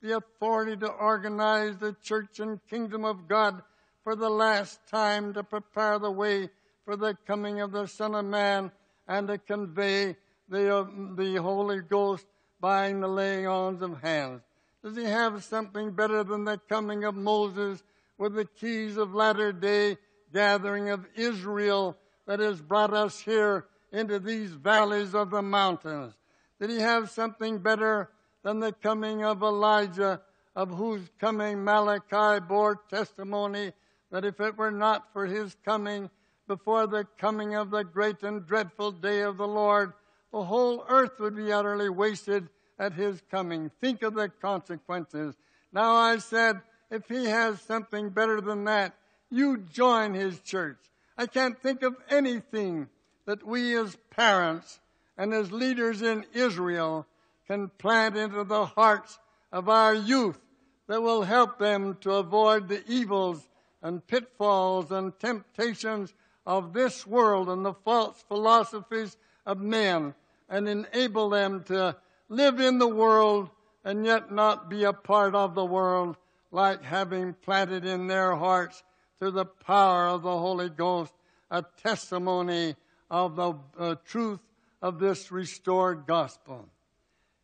[0.00, 3.62] the authority to organize the church and kingdom of God
[4.02, 6.48] for the last time to prepare the way
[6.84, 8.70] for the coming of the Son of Man
[9.08, 10.16] and to convey
[10.48, 12.26] the, uh, the Holy Ghost
[12.60, 14.42] by the laying on of hands?
[14.82, 17.82] Does he have something better than the coming of Moses
[18.18, 19.96] with the keys of latter day
[20.32, 26.14] gathering of Israel that has brought us here into these valleys of the mountains?
[26.60, 28.10] Did he have something better
[28.42, 30.20] than the coming of Elijah,
[30.54, 33.72] of whose coming Malachi bore testimony
[34.10, 36.10] that if it were not for his coming,
[36.46, 39.92] before the coming of the great and dreadful day of the Lord.
[40.32, 43.70] The whole earth would be utterly wasted at his coming.
[43.80, 45.34] Think of the consequences.
[45.72, 48.94] Now I said, if he has something better than that,
[49.30, 50.78] you join his church.
[51.16, 52.88] I can't think of anything
[53.26, 54.80] that we as parents
[55.16, 57.06] and as leaders in Israel
[57.46, 59.18] can plant into the hearts
[59.52, 60.38] of our youth
[60.88, 63.48] that will help them to avoid the evils
[63.82, 66.12] and pitfalls and temptations
[66.46, 70.14] of this world and the false philosophies of men
[70.48, 71.96] and enable them to
[72.28, 73.50] live in the world
[73.84, 76.16] and yet not be a part of the world
[76.50, 78.82] like having planted in their hearts
[79.18, 81.12] through the power of the Holy Ghost
[81.50, 82.74] a testimony
[83.10, 84.40] of the uh, truth
[84.82, 86.68] of this restored gospel.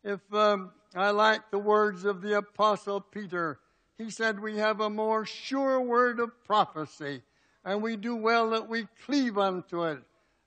[0.03, 3.59] If um, I like the words of the apostle Peter,
[3.97, 7.21] he said we have a more sure word of prophecy,
[7.63, 9.99] and we do well that we cleave unto it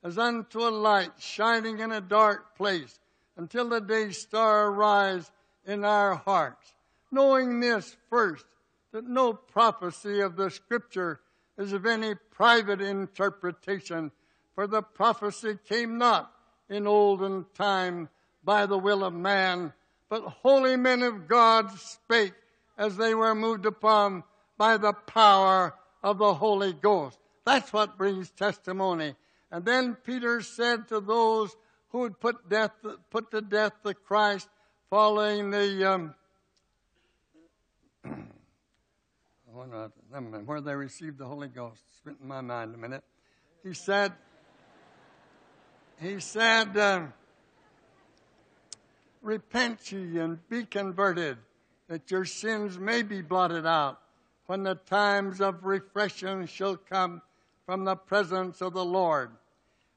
[0.03, 2.99] as unto a light shining in a dark place
[3.37, 5.31] until the day star arise
[5.67, 6.73] in our hearts.
[7.11, 8.45] Knowing this first,
[8.93, 11.21] that no prophecy of the scripture
[11.59, 14.11] is of any private interpretation,
[14.55, 16.33] for the prophecy came not
[16.69, 18.09] in olden time
[18.45, 19.73] by the will of man,
[20.09, 22.35] but holy men of God spake
[22.77, 24.23] as they were moved upon
[24.59, 25.75] by the power
[26.05, 27.19] of the Holy Ghost.
[27.47, 29.15] That's what brings testimony.
[29.51, 31.57] And then Peter said to those
[31.89, 32.73] who would put death,
[33.11, 34.49] put to death the Christ
[34.91, 36.15] following the, um,
[40.45, 41.81] where they received the Holy Ghost.
[41.89, 43.03] It's written in my mind a minute.
[43.63, 44.13] He said,
[46.03, 47.07] he said, uh,
[49.23, 51.39] repent ye and be converted
[51.89, 54.01] that your sins may be blotted out
[54.47, 57.23] when the times of refreshing shall come
[57.65, 59.31] from the presence of the Lord.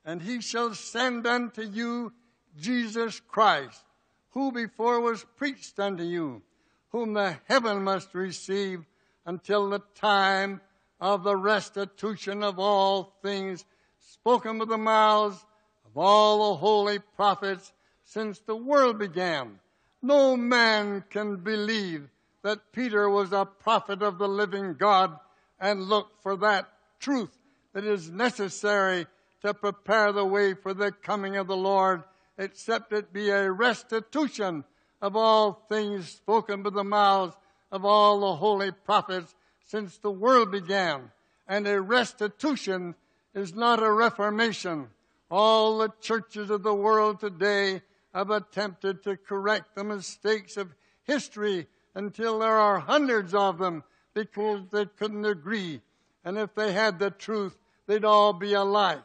[0.06, 2.14] And he shall send unto you
[2.58, 3.84] Jesus Christ,
[4.32, 6.42] who before was preached unto you,
[6.90, 8.86] whom the heaven must receive
[9.26, 10.62] until the time
[11.00, 13.66] of the restitution of all things
[14.00, 15.46] spoken with the mouths
[15.86, 19.60] of all the holy prophets since the world began.
[20.02, 22.10] No man can believe
[22.48, 25.20] that Peter was a prophet of the living God
[25.60, 27.38] and look for that truth
[27.74, 29.06] that is necessary
[29.42, 32.04] to prepare the way for the coming of the Lord,
[32.38, 34.64] except it be a restitution
[35.02, 37.36] of all things spoken by the mouths
[37.70, 41.12] of all the holy prophets since the world began.
[41.50, 42.96] And a restitution
[43.36, 44.88] is not a reformation.
[45.30, 47.82] All the churches of the world today
[48.14, 53.84] have attempted to correct the mistakes of history until there are hundreds of them
[54.14, 55.82] because they couldn't agree.
[56.24, 57.58] And if they had the truth,
[57.88, 59.02] they'd all be alike.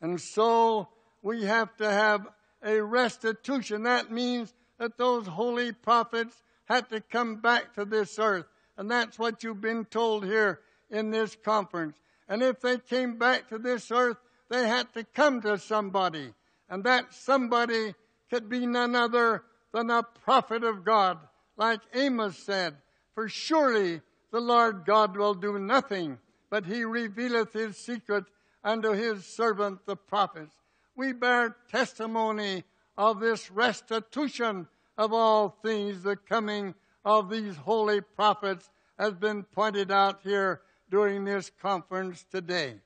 [0.00, 0.88] And so
[1.20, 2.26] we have to have
[2.64, 3.82] a restitution.
[3.82, 8.46] That means that those holy prophets had to come back to this earth.
[8.78, 11.98] And that's what you've been told here in this conference.
[12.26, 14.16] And if they came back to this earth,
[14.48, 16.32] they had to come to somebody.
[16.70, 17.94] And that somebody
[18.30, 19.42] could be none other
[19.74, 21.18] than a prophet of God,
[21.60, 22.74] like Amos said.
[23.14, 24.00] For surely
[24.32, 26.18] the Lord God will do nothing,
[26.48, 28.24] but he revealeth his secret
[28.64, 30.54] unto his servant the prophets.
[30.96, 32.64] We bear testimony
[32.96, 39.90] of this restitution of all things, the coming of these holy prophets has been pointed
[39.90, 42.76] out here during this conference today.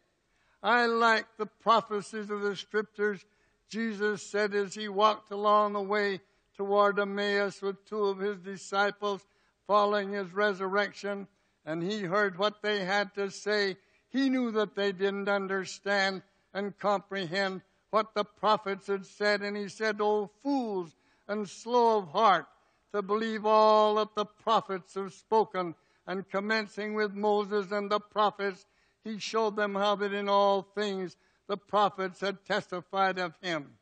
[0.62, 3.24] I like the prophecies of the scriptures
[3.68, 6.20] Jesus said as he walked along the way
[6.56, 9.26] toward Emmaus with two of his disciples
[9.66, 11.26] following his resurrection,
[11.64, 13.76] and he heard what they had to say.
[14.08, 19.68] He knew that they didn't understand and comprehend what the prophets had said, and he
[19.68, 20.94] said, Oh, fools
[21.28, 22.46] and slow of heart
[22.92, 25.74] to believe all that the prophets have spoken.
[26.06, 28.66] And commencing with Moses and the prophets,
[29.04, 33.78] he showed them how that in all things the prophets had testified of him.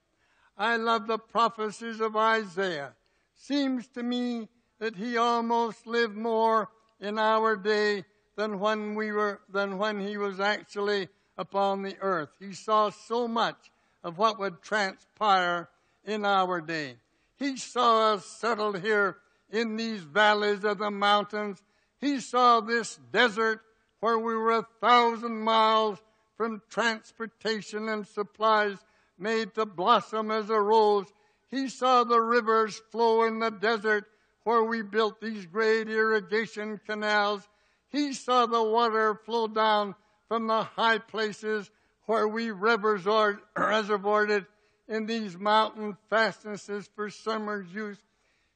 [0.62, 2.94] I love the prophecies of Isaiah.
[3.34, 4.48] Seems to me
[4.78, 6.68] that he almost lived more
[7.00, 8.04] in our day
[8.36, 12.28] than when we were, than when he was actually upon the earth.
[12.38, 13.72] He saw so much
[14.04, 15.68] of what would transpire
[16.04, 16.94] in our day.
[17.34, 19.16] He saw us settled here
[19.50, 21.60] in these valleys of the mountains.
[21.98, 23.62] He saw this desert
[23.98, 25.98] where we were a thousand miles
[26.36, 28.78] from transportation and supplies
[29.22, 31.06] made to blossom as a rose.
[31.50, 34.06] He saw the rivers flow in the desert
[34.44, 37.48] where we built these great irrigation canals.
[37.88, 39.94] He saw the water flow down
[40.28, 41.70] from the high places
[42.06, 42.50] where we
[43.56, 44.46] reservoired
[44.88, 47.98] in these mountain fastnesses for summer's use.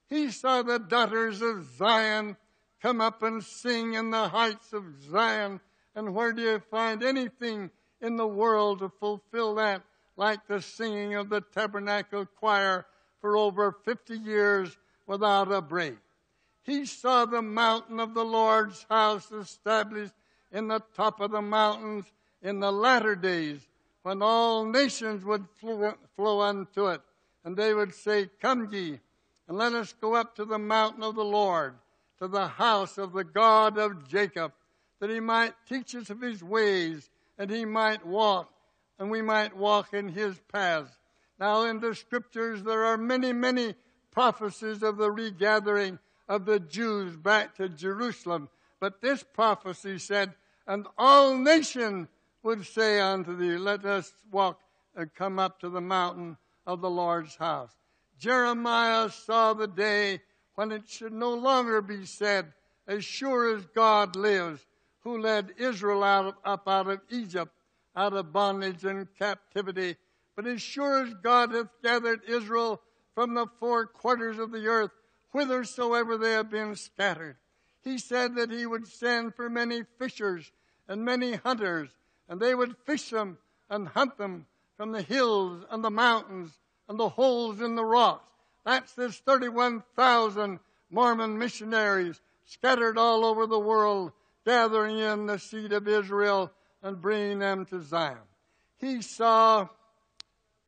[0.09, 2.37] He saw the daughters of Zion
[2.83, 5.61] come up and sing in the heights of Zion.
[5.95, 9.83] And where do you find anything in the world to fulfill that
[10.17, 12.87] like the singing of the tabernacle choir
[13.21, 15.97] for over 50 years without a break?
[16.63, 20.15] He saw the mountain of the Lord's house established
[20.51, 22.07] in the top of the mountains
[22.43, 23.69] in the latter days
[24.03, 25.47] when all nations would
[26.17, 27.01] flow unto it.
[27.45, 28.99] And they would say, Come ye,
[29.49, 31.75] and let us go up to the mountain of the Lord,
[32.19, 34.53] to the house of the God of Jacob,
[35.01, 38.51] that he might teach us of his ways, and he might walk,
[38.99, 40.93] and we might walk in his paths.
[41.39, 43.75] Now, in the scriptures, there are many, many
[44.11, 48.49] prophecies of the regathering of the Jews back to Jerusalem.
[48.81, 50.35] But this prophecy said,
[50.67, 52.09] And all nation
[52.43, 54.61] would say unto thee, Let us walk
[54.95, 56.37] and come up to the mountain
[56.67, 57.73] of the Lord's house.
[58.19, 60.23] Jeremiah saw the day
[60.55, 62.53] when it should no longer be said,
[62.89, 64.65] As sure as God lives,
[65.01, 67.53] who led Israel out of, up out of Egypt,
[67.97, 69.97] out of bondage and captivity.
[70.37, 72.83] But as sure as God hath gathered Israel
[73.15, 74.91] from the four quarters of the earth,
[75.33, 77.37] whithersoever they have been scattered.
[77.83, 80.53] He said that he would send for many fishers
[80.89, 81.89] and many hunters
[82.29, 83.39] and they would fish them
[83.71, 88.29] and hunt them from the hills and the mountains and the holes in the rocks.
[88.65, 90.59] That's this 31,000
[90.91, 94.13] Mormon missionaries scattered all over the world,
[94.45, 96.53] gathering in the seed of Israel
[96.87, 98.17] and bringing them to Zion.
[98.77, 99.67] He saw,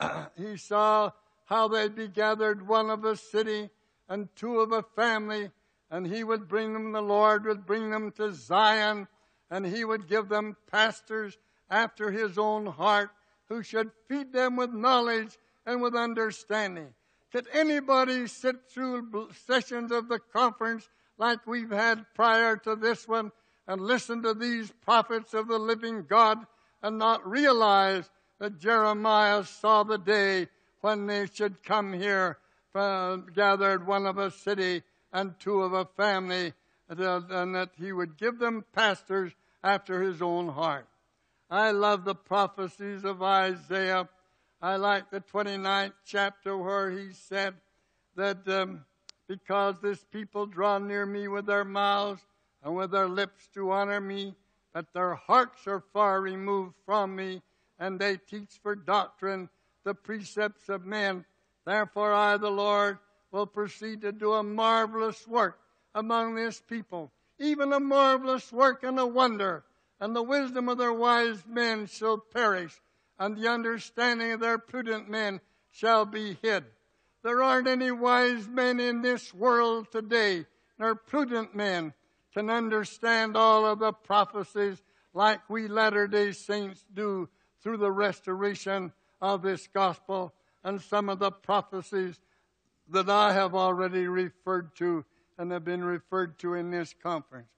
[0.36, 1.12] he saw
[1.44, 3.70] how they'd be gathered one of a city
[4.08, 5.52] and two of a family,
[5.92, 9.06] and he would bring them, the Lord would bring them to Zion,
[9.48, 11.38] and he would give them pastors
[11.70, 13.10] after his own heart,
[13.48, 16.88] who should feed them with knowledge and with understanding.
[17.30, 23.30] Could anybody sit through sessions of the conference like we've had prior to this one
[23.68, 26.38] and listen to these prophets of the living God
[26.82, 28.10] and not realize
[28.40, 30.48] that Jeremiah saw the day
[30.80, 32.38] when they should come here,
[32.74, 36.54] uh, gathered one of a city and two of a family,
[36.88, 40.88] and that he would give them pastors after his own heart.
[41.50, 44.08] I love the prophecies of Isaiah.
[44.62, 47.54] I like the 29th chapter where he said
[48.16, 48.84] that um,
[49.28, 52.22] because this people draw near me with their mouths
[52.62, 54.34] and with their lips to honor me,
[54.72, 57.42] but their hearts are far removed from me,
[57.78, 59.48] and they teach for doctrine
[59.84, 61.24] the precepts of men.
[61.64, 62.98] Therefore, I, the Lord,
[63.30, 65.58] will proceed to do a marvelous work
[65.94, 69.64] among this people, even a marvelous work and a wonder
[70.00, 72.80] and the wisdom of their wise men shall perish,
[73.18, 75.40] and the understanding of their prudent men
[75.70, 76.64] shall be hid.
[77.22, 80.46] There aren't any wise men in this world today,
[80.78, 81.92] nor prudent men
[82.38, 84.80] can understand all of the prophecies
[85.12, 87.28] like we Latter day Saints do
[87.60, 90.32] through the restoration of this gospel
[90.62, 92.20] and some of the prophecies
[92.90, 95.04] that I have already referred to
[95.36, 97.48] and have been referred to in this conference.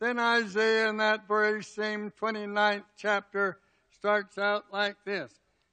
[0.00, 3.56] Then Isaiah in that very same 29th chapter
[3.90, 5.32] starts out like this.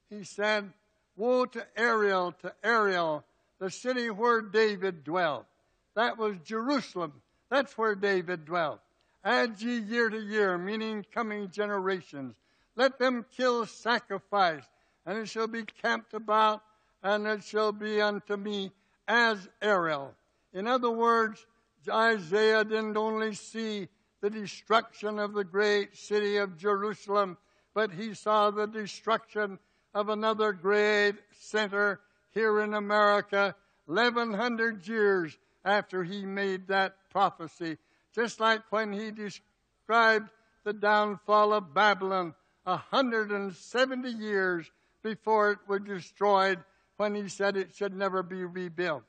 [0.10, 0.72] He said,
[1.18, 3.26] Woe to Ariel, to Ariel,
[3.60, 5.48] the city where David dwelt.
[5.98, 7.23] That was Jerusalem.
[7.54, 8.80] That's where David dwelt.
[9.24, 12.34] Add ye year to year, meaning coming generations.
[12.76, 14.64] Let them kill sacrifice,
[15.06, 16.64] and it shall be camped about,
[17.04, 18.72] and it shall be unto me
[19.08, 20.16] as Ariel.
[20.52, 21.46] In other words,
[21.88, 23.88] Isaiah didn't only see
[24.22, 27.38] the destruction of the great city of Jerusalem,
[27.76, 29.60] but he saw the destruction
[29.94, 32.00] of another great center
[32.32, 37.78] here in America 1100 years after he made that prophecy.
[38.14, 40.30] Just like when he described
[40.66, 42.34] the downfall of Babylon
[42.64, 44.70] 170 years
[45.04, 46.60] before it was destroyed
[46.98, 49.04] when he said it should never be rebuilt.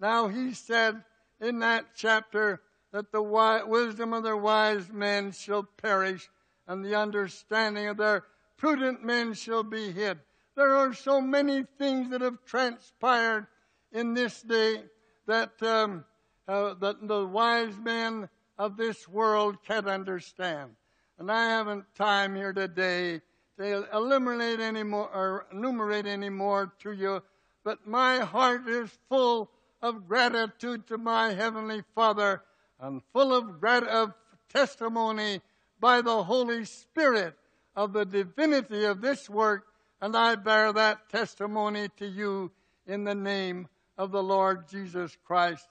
[0.00, 1.02] Now he said
[1.40, 2.60] in that chapter
[2.92, 6.28] that the wisdom of their wise men shall perish,
[6.66, 8.24] and the understanding of their
[8.56, 10.18] prudent men shall be hid.
[10.56, 13.46] There are so many things that have transpired
[13.92, 14.82] in this day
[15.26, 16.04] that, um,
[16.48, 18.28] uh, that the wise men
[18.58, 20.70] of this world can't understand.
[21.18, 23.20] And I haven't time here today
[23.58, 27.22] to eliminate any more or enumerate any more to you,
[27.64, 29.50] but my heart is full
[29.82, 32.42] of gratitude to my Heavenly Father
[32.80, 34.14] and full of, of
[34.52, 35.40] testimony
[35.80, 37.34] by the Holy Spirit
[37.74, 39.66] of the divinity of this work,
[40.00, 42.50] and I bear that testimony to you
[42.86, 43.68] in the name
[43.98, 45.66] of the Lord Jesus Christ.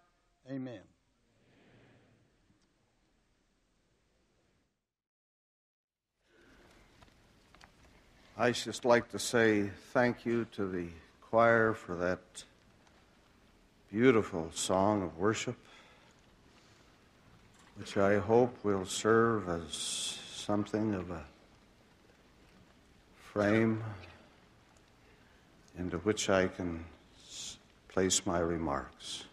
[0.50, 0.82] Amen.
[8.38, 10.88] I just like to say thank you to the
[11.22, 12.20] choir for that
[13.92, 15.58] beautiful song of worship,
[17.78, 21.24] which I hope will serve as something of a
[23.18, 23.84] frame
[25.76, 26.86] into which I can
[27.88, 29.24] place my remarks.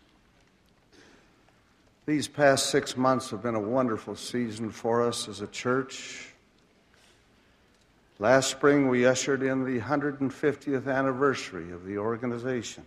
[2.04, 6.34] These past six months have been a wonderful season for us as a church.
[8.18, 12.82] Last spring, we ushered in the 150th anniversary of the organization.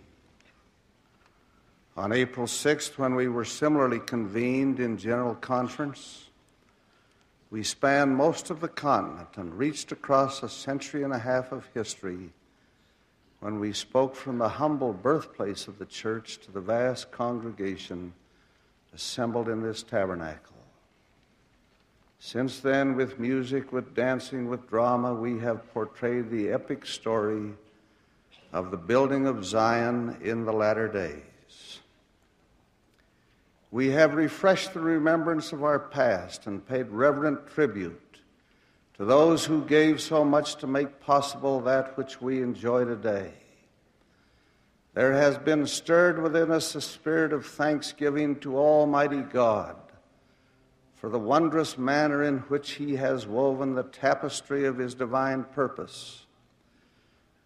[1.95, 6.25] On April 6th, when we were similarly convened in General Conference,
[7.51, 11.69] we spanned most of the continent and reached across a century and a half of
[11.73, 12.31] history
[13.39, 18.11] when we spoke from the humble birthplace of the church to the vast congregation
[18.95, 20.55] assembled in this tabernacle.
[22.19, 27.51] Since then, with music, with dancing, with drama, we have portrayed the epic story
[28.53, 31.79] of the building of Zion in the latter days.
[33.69, 38.01] We have refreshed the remembrance of our past and paid reverent tribute
[38.97, 43.33] to those who gave so much to make possible that which we enjoy today.
[44.95, 49.75] There has been stirred within us a spirit of thanksgiving to Almighty God
[50.95, 56.25] for the wondrous manner in which He has woven the tapestry of His divine purpose.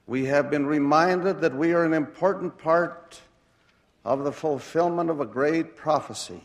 [0.05, 3.19] We have been reminded that we are an important part
[4.05, 6.43] of the fulfillment of a great prophecy.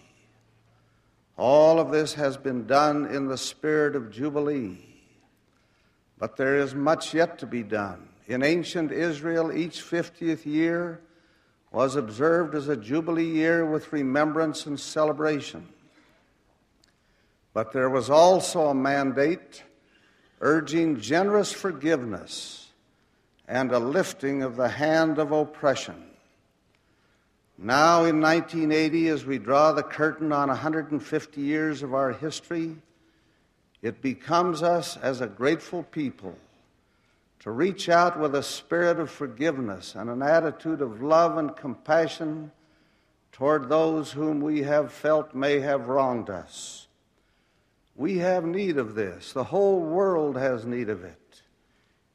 [1.36, 4.78] All of this has been done in the spirit of Jubilee.
[6.18, 8.08] But there is much yet to be done.
[8.26, 11.00] In ancient Israel, each 50th year
[11.70, 15.68] was observed as a Jubilee year with remembrance and celebration.
[17.52, 19.62] But there was also a mandate
[20.40, 22.68] urging generous forgiveness
[23.46, 26.02] and a lifting of the hand of oppression.
[27.58, 32.76] Now, in 1980, as we draw the curtain on 150 years of our history,
[33.82, 36.36] it becomes us as a grateful people
[37.44, 42.50] to reach out with a spirit of forgiveness and an attitude of love and compassion
[43.32, 46.88] toward those whom we have felt may have wronged us.
[47.94, 49.34] We have need of this.
[49.34, 51.42] The whole world has need of it.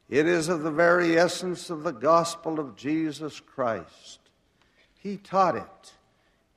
[0.08, 4.18] It is of the very essence of the gospel of Jesus Christ.
[4.98, 5.92] He taught it,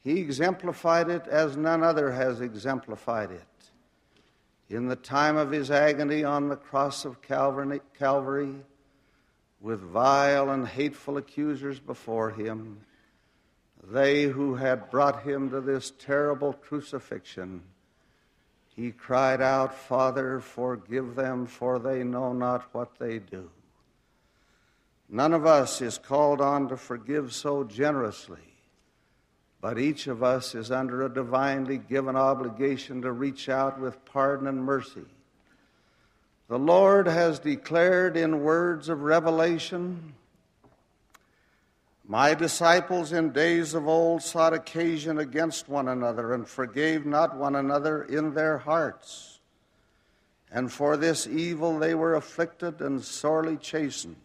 [0.03, 3.45] He exemplified it as none other has exemplified it.
[4.74, 7.80] In the time of His agony on the cross of Calvary,
[9.61, 12.80] with vile and hateful accusers before Him,
[13.84, 17.61] they who had brought Him to this terrible crucifixion
[18.76, 23.49] he cried out, Father, forgive them, for they know not what they do.
[25.09, 28.53] None of us is called on to forgive so generously,
[29.64, 34.45] but each of us is under a divinely given obligation to reach out with pardon
[34.45, 35.05] and mercy.
[36.49, 40.16] The Lord has declared in words of revelation
[42.05, 47.55] my disciples in days of old sought occasion against one another and forgave not one
[47.55, 49.39] another in their hearts.
[50.51, 54.18] And for this evil they were afflicted and sorely chastened.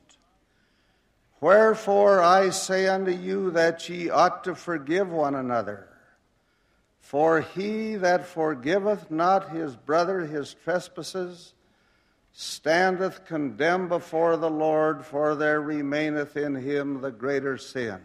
[1.41, 5.89] Wherefore I say unto you that ye ought to forgive one another.
[7.01, 11.55] For he that forgiveth not his brother his trespasses,
[12.33, 18.01] standeth condemned before the Lord, for there remaineth in him the greater sin.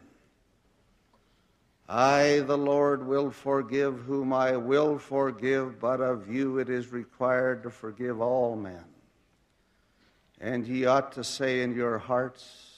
[1.89, 7.63] I, the Lord, will forgive whom I will forgive, but of you it is required
[7.63, 8.85] to forgive all men.
[10.39, 12.72] And ye ought to say in your hearts,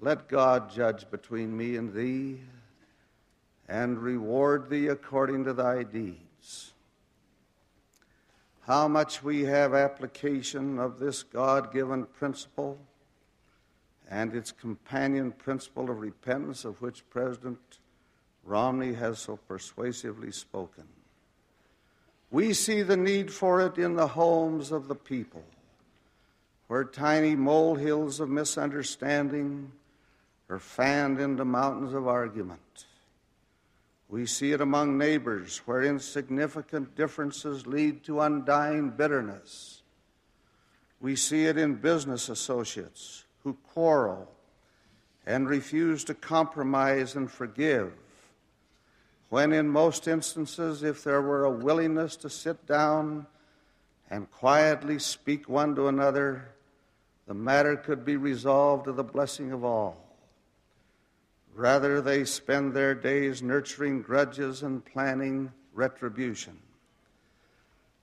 [0.00, 2.40] Let God judge between me and thee,
[3.68, 6.74] and reward thee according to thy deeds
[8.66, 12.78] how much we have application of this God given principle
[14.10, 17.58] and its companion principle of repentance, of which President
[18.44, 20.84] Romney has so persuasively spoken.
[22.30, 25.44] We see the need for it in the homes of the people,
[26.66, 29.70] where tiny molehills of misunderstanding
[30.48, 32.86] are fanned into mountains of argument.
[34.08, 39.82] We see it among neighbors where insignificant differences lead to undying bitterness.
[41.00, 44.30] We see it in business associates who quarrel
[45.26, 47.92] and refuse to compromise and forgive.
[49.28, 53.26] When, in most instances, if there were a willingness to sit down
[54.08, 56.48] and quietly speak one to another,
[57.26, 60.05] the matter could be resolved to the blessing of all.
[61.56, 66.58] Rather, they spend their days nurturing grudges and planning retribution.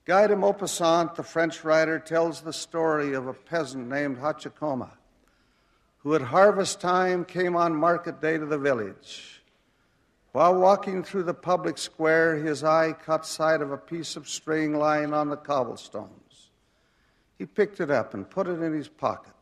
[0.04, 4.90] Guy de Maupassant, the French writer, tells the story of a peasant named Hauchecorne,
[5.98, 9.40] who at harvest time came on market day to the village.
[10.32, 14.76] While walking through the public square, his eye caught sight of a piece of string
[14.76, 16.50] lying on the cobblestones.
[17.38, 19.33] He picked it up and put it in his pocket.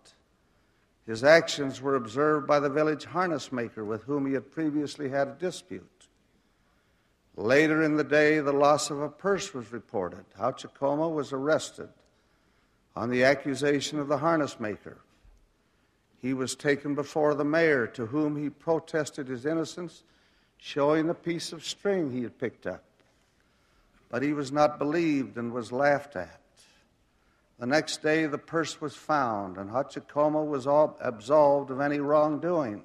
[1.06, 5.28] His actions were observed by the village harness maker with whom he had previously had
[5.28, 6.08] a dispute.
[7.36, 10.24] Later in the day, the loss of a purse was reported.
[10.38, 11.88] Hauchecorne was arrested
[12.94, 14.98] on the accusation of the harness maker.
[16.20, 20.04] He was taken before the mayor, to whom he protested his innocence,
[20.56, 22.84] showing a piece of string he had picked up.
[24.08, 26.41] But he was not believed and was laughed at.
[27.62, 32.82] The next day, the purse was found, and Hauchecorne was absolved of any wrongdoing.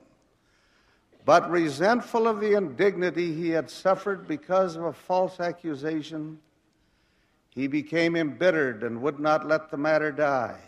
[1.25, 6.38] But resentful of the indignity he had suffered because of a false accusation,
[7.49, 10.59] he became embittered and would not let the matter die.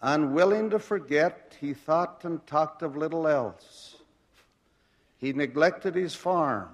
[0.00, 3.96] Unwilling to forget, he thought and talked of little else.
[5.18, 6.70] He neglected his farm.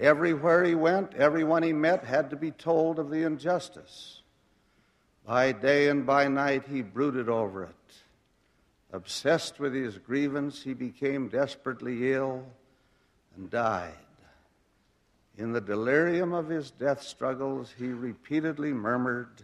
[0.00, 4.22] Everywhere he went, everyone he met had to be told of the injustice.
[5.28, 7.94] By day and by night, he brooded over it.
[8.94, 12.46] Obsessed with his grievance, he became desperately ill
[13.36, 13.92] and died.
[15.36, 19.42] In the delirium of his death struggles, he repeatedly murmured,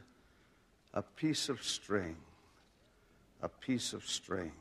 [0.95, 2.17] A piece of string,
[3.43, 4.53] a piece of string.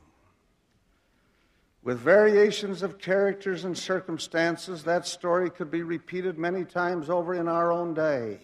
[1.82, 7.48] With variations of characters and circumstances, that story could be repeated many times over in
[7.48, 8.40] our own day.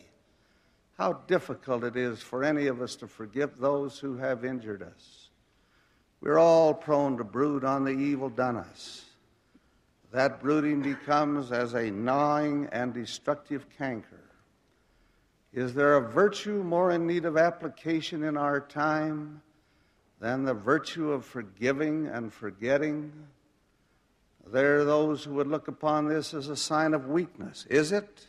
[1.01, 5.31] How difficult it is for any of us to forgive those who have injured us.
[6.21, 9.07] We're all prone to brood on the evil done us.
[10.13, 14.21] That brooding becomes as a gnawing and destructive canker.
[15.55, 19.41] Is there a virtue more in need of application in our time
[20.21, 23.11] than the virtue of forgiving and forgetting?
[24.47, 27.65] There are those who would look upon this as a sign of weakness.
[27.71, 28.27] Is it?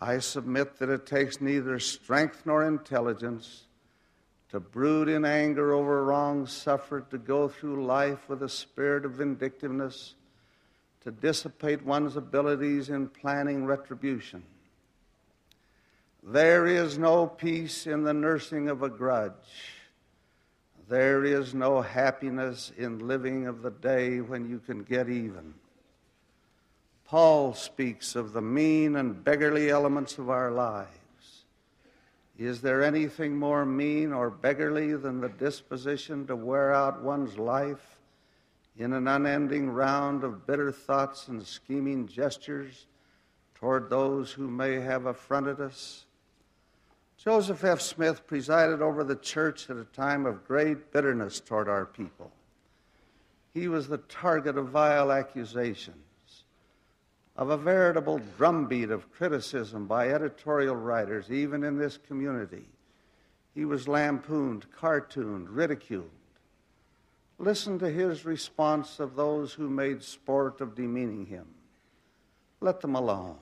[0.00, 3.64] I submit that it takes neither strength nor intelligence
[4.50, 9.14] to brood in anger over wrongs suffered, to go through life with a spirit of
[9.14, 10.14] vindictiveness,
[11.00, 14.44] to dissipate one's abilities in planning retribution.
[16.22, 19.32] There is no peace in the nursing of a grudge.
[20.88, 25.54] There is no happiness in living of the day when you can get even.
[27.06, 31.44] Paul speaks of the mean and beggarly elements of our lives.
[32.38, 37.98] Is there anything more mean or beggarly than the disposition to wear out one's life
[38.76, 42.86] in an unending round of bitter thoughts and scheming gestures
[43.54, 46.06] toward those who may have affronted us?
[47.18, 47.80] Joseph F.
[47.80, 52.32] Smith presided over the church at a time of great bitterness toward our people.
[53.52, 55.94] He was the target of vile accusation
[57.36, 62.64] of a veritable drumbeat of criticism by editorial writers, even in this community.
[63.54, 66.10] He was lampooned, cartooned, ridiculed.
[67.38, 71.46] Listen to his response of those who made sport of demeaning him.
[72.60, 73.36] Let them alone.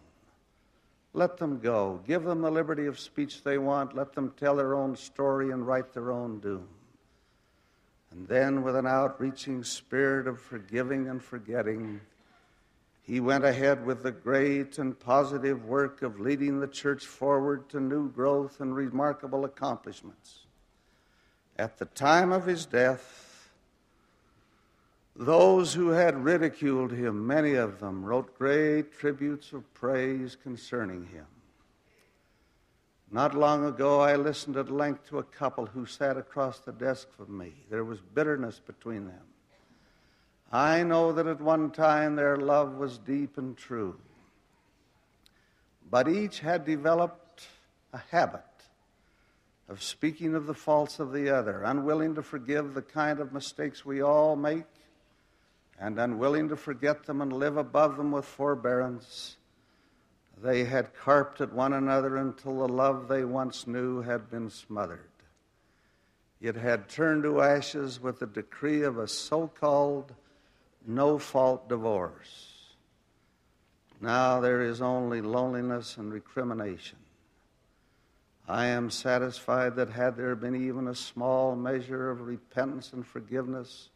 [1.13, 2.01] Let them go.
[2.07, 3.95] Give them the liberty of speech they want.
[3.95, 6.67] Let them tell their own story and write their own doom.
[8.11, 12.01] And then, with an outreaching spirit of forgiving and forgetting,
[13.03, 17.81] he went ahead with the great and positive work of leading the church forward to
[17.81, 20.47] new growth and remarkable accomplishments.
[21.59, 23.51] At the time of his death,
[25.17, 31.27] those who had ridiculed him, many of them, wrote great tributes of praise concerning him.
[33.11, 37.09] Not long ago, I listened at length to a couple who sat across the desk
[37.15, 37.53] from me.
[37.69, 39.32] There was bitterness between them.
[40.53, 43.99] I know that at one time their love was deep and true.
[45.91, 47.47] But each had developed
[47.93, 48.45] a habit
[49.69, 53.87] of speaking of the faults of the other, unwilling to forgive the kind of mistakes
[53.87, 54.67] we all make,
[55.79, 59.37] and unwilling to forget them and live above them with forbearance.
[60.43, 65.09] They had carped at one another until the love they once knew had been smothered.
[66.43, 70.13] It had turned to ashes with the decree of a so called
[70.87, 72.49] no fault divorce.
[74.01, 76.99] Now there is only loneliness and recrimination.
[78.49, 83.91] I am satisfied that had there been even a small measure of repentance and forgiveness,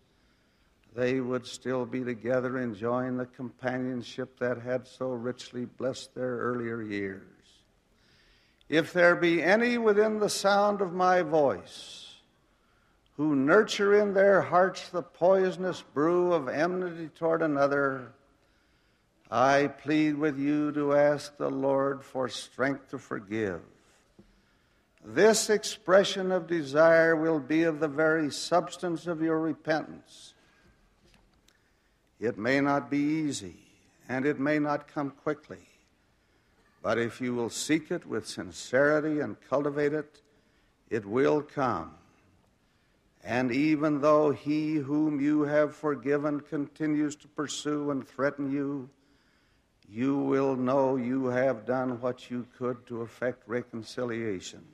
[0.94, 6.80] they would still be together enjoying the companionship that had so richly blessed their earlier
[6.80, 7.22] years.
[8.68, 12.05] If there be any within the sound of my voice,
[13.16, 18.12] who nurture in their hearts the poisonous brew of enmity toward another,
[19.30, 23.60] I plead with you to ask the Lord for strength to forgive.
[25.02, 30.34] This expression of desire will be of the very substance of your repentance.
[32.20, 33.56] It may not be easy,
[34.08, 35.68] and it may not come quickly,
[36.82, 40.20] but if you will seek it with sincerity and cultivate it,
[40.90, 41.92] it will come
[43.26, 48.88] and even though he whom you have forgiven continues to pursue and threaten you,
[49.88, 54.64] you will know you have done what you could to effect reconciliation.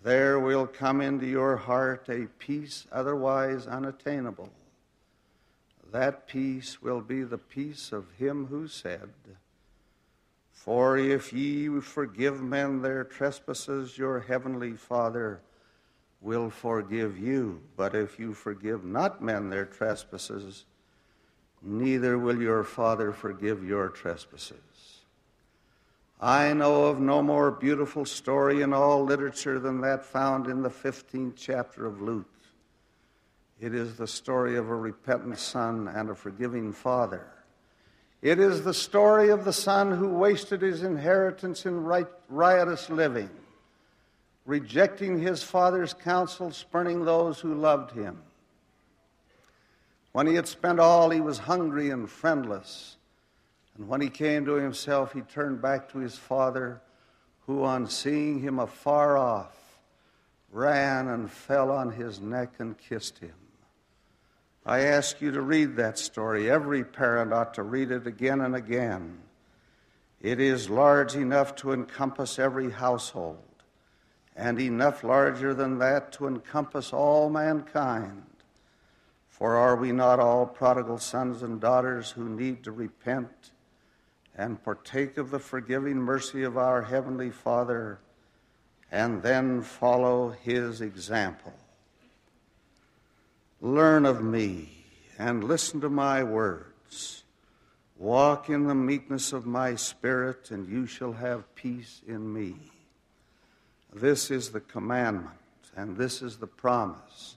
[0.00, 4.52] There will come into your heart a peace otherwise unattainable.
[5.90, 9.10] That peace will be the peace of him who said,
[10.52, 15.40] For if ye forgive men their trespasses, your heavenly Father
[16.20, 17.60] will forgive you.
[17.76, 20.64] But if you forgive not men their trespasses,
[21.62, 24.56] neither will your Father forgive your trespasses.
[26.20, 30.70] I know of no more beautiful story in all literature than that found in the
[30.70, 32.26] 15th chapter of Luke.
[33.60, 37.26] It is the story of a repentant son and a forgiving father.
[38.20, 41.84] It is the story of the son who wasted his inheritance in
[42.28, 43.30] riotous living
[44.48, 48.18] rejecting his father's counsel, spurning those who loved him.
[50.12, 52.96] When he had spent all, he was hungry and friendless.
[53.76, 56.80] And when he came to himself, he turned back to his father,
[57.46, 59.54] who, on seeing him afar off,
[60.50, 63.34] ran and fell on his neck and kissed him.
[64.64, 66.50] I ask you to read that story.
[66.50, 69.18] Every parent ought to read it again and again.
[70.22, 73.44] It is large enough to encompass every household
[74.38, 78.22] and enough larger than that to encompass all mankind.
[79.28, 83.50] For are we not all prodigal sons and daughters who need to repent
[84.36, 87.98] and partake of the forgiving mercy of our Heavenly Father
[88.92, 91.54] and then follow His example?
[93.60, 94.84] Learn of me
[95.18, 97.24] and listen to my words.
[97.96, 102.54] Walk in the meekness of my spirit, and you shall have peace in me.
[103.92, 105.34] This is the commandment,
[105.76, 107.36] and this is the promise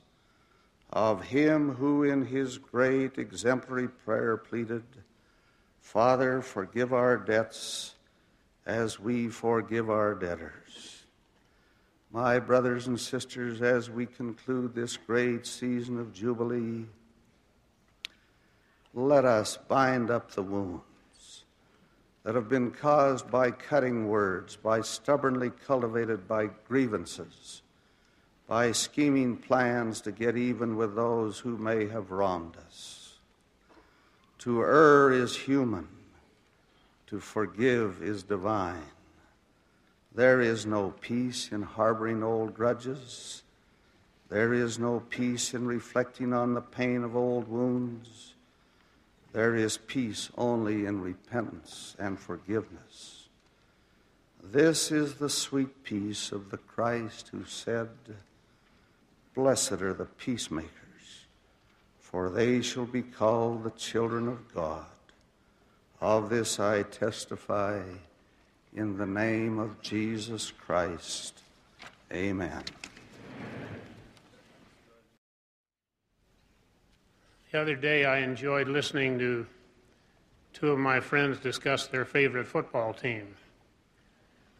[0.92, 4.84] of him who, in his great exemplary prayer, pleaded,
[5.80, 7.96] Father, forgive our debts
[8.66, 11.04] as we forgive our debtors.
[12.12, 16.86] My brothers and sisters, as we conclude this great season of Jubilee,
[18.94, 20.82] let us bind up the wound
[22.24, 27.62] that have been caused by cutting words, by stubbornly cultivated by grievances,
[28.48, 33.18] by scheming plans to get even with those who may have wronged us.
[34.40, 35.88] To err is human,
[37.08, 38.82] to forgive is divine.
[40.14, 43.44] There is no peace in harboring old grudges.
[44.30, 48.36] There is no peace in reflecting on the pain of old wounds.
[49.34, 53.28] There is peace only in repentance and forgiveness.
[54.44, 57.90] This is the sweet peace of the Christ who said,
[59.34, 60.70] Blessed are the peacemakers,
[62.00, 64.86] for they shall be called the children of God.
[66.02, 67.84] Of this I testify
[68.76, 71.40] in the name of Jesus Christ.
[72.12, 72.64] Amen.
[77.52, 79.46] The other day, I enjoyed listening to
[80.54, 83.36] two of my friends discuss their favorite football team.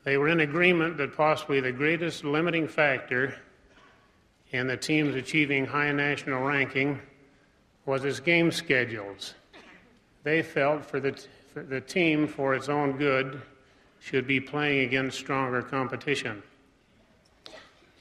[0.04, 3.36] They were in agreement that possibly the greatest limiting factor
[4.50, 7.00] in the team's achieving high national ranking
[7.86, 9.36] was its game schedules.
[10.24, 11.14] They felt for the,
[11.54, 13.42] for the team, for its own good,
[14.02, 16.44] should be playing against stronger competition.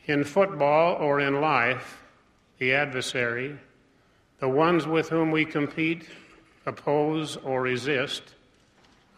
[0.07, 2.03] In football or in life,
[2.59, 3.57] the adversary,
[4.41, 6.09] the ones with whom we compete,
[6.67, 8.23] oppose, or resist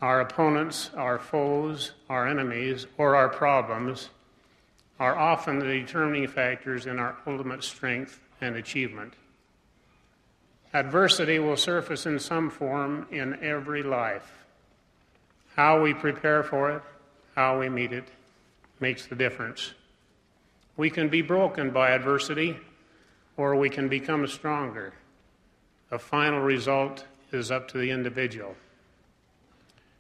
[0.02, 4.08] our opponents, our foes, our enemies, or our problems
[4.98, 9.14] are often the determining factors in our ultimate strength and achievement.
[10.74, 14.44] Adversity will surface in some form in every life.
[15.54, 16.82] How we prepare for it,
[17.36, 18.08] how we meet it,
[18.80, 19.72] makes the difference.
[20.76, 22.56] We can be broken by adversity,
[23.36, 24.94] or we can become stronger.
[25.92, 28.56] The final result is up to the individual.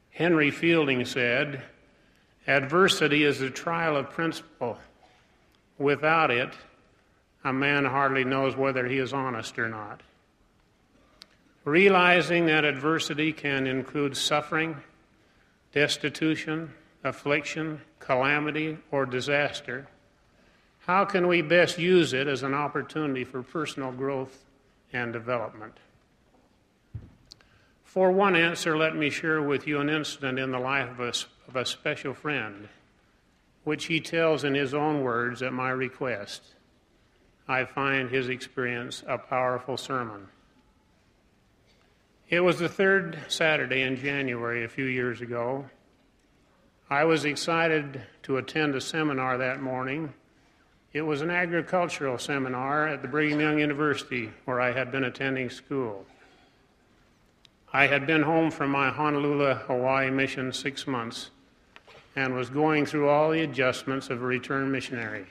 [0.08, 1.60] Henry Fielding said,
[2.46, 4.78] Adversity is the trial of principle.
[5.76, 6.48] Without it,
[7.44, 10.00] a man hardly knows whether he is honest or not.
[11.62, 14.78] Realizing that adversity can include suffering,
[15.74, 16.72] destitution,
[17.04, 19.86] affliction, calamity, or disaster,
[20.86, 24.42] how can we best use it as an opportunity for personal growth
[24.92, 25.78] and development?
[27.84, 31.12] For one answer, let me share with you an incident in the life of a,
[31.48, 32.68] of a special friend,
[33.64, 36.54] which he tells in his own words at my request.
[37.46, 40.28] I find his experience a powerful sermon.
[42.30, 45.66] It was the third Saturday in January a few years ago.
[46.88, 50.14] I was excited to attend a seminar that morning.
[50.92, 55.48] It was an agricultural seminar at the Brigham Young University where I had been attending
[55.48, 56.04] school.
[57.72, 61.30] I had been home from my Honolulu, Hawaii mission six months
[62.14, 65.24] and was going through all the adjustments of a returned missionary.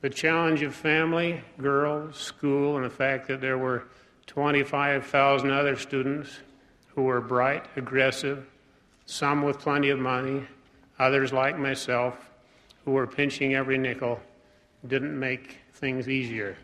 [0.00, 3.84] The challenge of family, girls, school, and the fact that there were
[4.26, 6.40] 25,000 other students
[6.96, 8.44] who were bright, aggressive,
[9.06, 10.48] some with plenty of money,
[10.98, 12.28] others like myself,
[12.84, 14.20] who were pinching every nickel,
[14.86, 16.56] didn't make things easier.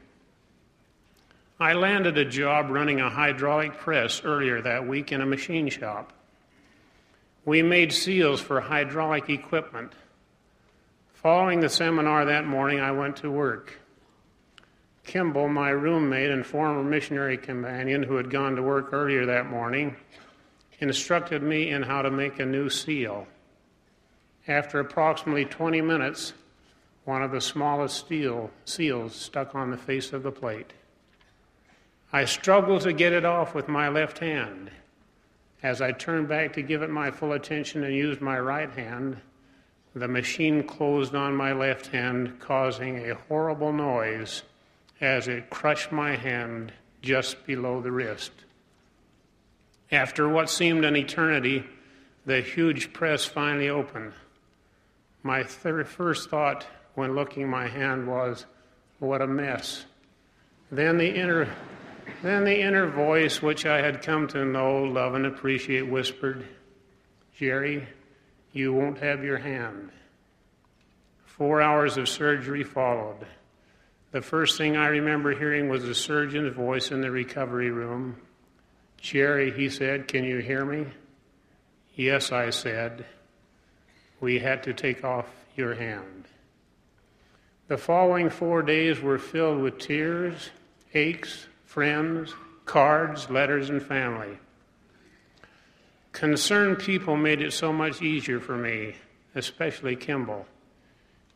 [1.61, 6.13] I landed a job running a hydraulic press earlier that week in a machine shop.
[7.45, 9.93] We made seals for hydraulic equipment.
[11.15, 13.81] Following the seminar that morning, I went to work.
[15.05, 19.97] Kimball, my roommate and former missionary companion who had gone to work earlier that morning,
[20.81, 23.27] instructed me in how to make a new seal.
[24.47, 26.35] After approximately 20 minutes,
[27.09, 30.75] one of the smallest steel seals stuck on the face of the plate.
[32.13, 34.71] I struggled to get it off with my left hand.
[35.63, 39.17] As I turned back to give it my full attention and used my right hand,
[39.95, 44.43] the machine closed on my left hand, causing a horrible noise
[45.01, 48.33] as it crushed my hand just below the wrist.
[49.91, 51.65] After what seemed an eternity,
[52.27, 54.13] the huge press finally opened.
[55.23, 56.67] My first thought
[56.99, 58.45] when looking my hand was,
[58.99, 59.85] What a mess.
[60.73, 61.49] Then the inner
[62.23, 66.45] then the inner voice, which I had come to know, love, and appreciate, whispered,
[67.37, 67.87] Jerry,
[68.53, 69.91] you won't have your hand.
[71.25, 73.25] Four hours of surgery followed.
[74.11, 78.17] The first thing I remember hearing was the surgeon's voice in the recovery room.
[79.01, 80.87] Jerry, he said, can you hear me?
[81.95, 83.07] Yes, I said.
[84.19, 86.25] We had to take off your hand.
[87.69, 90.49] The following four days were filled with tears,
[90.95, 94.39] aches, friends, cards, letters, and family.
[96.13, 98.95] Concerned people made it so much easier for me,
[99.35, 100.47] especially Kimball.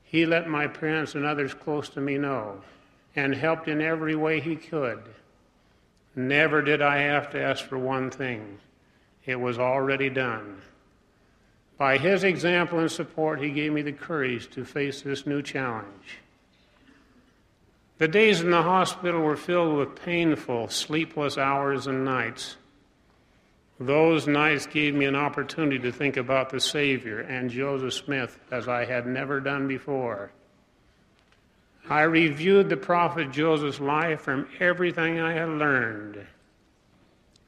[0.05, 2.63] He let my parents and others close to me know
[3.15, 5.03] and helped in every way he could.
[6.17, 8.59] Never did I have to ask for one thing,
[9.27, 10.63] it was already done.
[11.77, 16.22] By his example and support, he gave me the courage to face this new challenge.
[18.03, 22.57] The days in the hospital were filled with painful, sleepless hours and nights.
[23.79, 28.67] Those nights gave me an opportunity to think about the Savior and Joseph Smith as
[28.67, 30.33] I had never done before.
[31.89, 36.27] I reviewed the prophet Joseph's life from everything I had learned.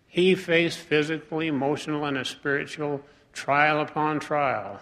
[0.06, 3.02] He faced physical, emotional, and spiritual
[3.32, 4.78] trial upon trial.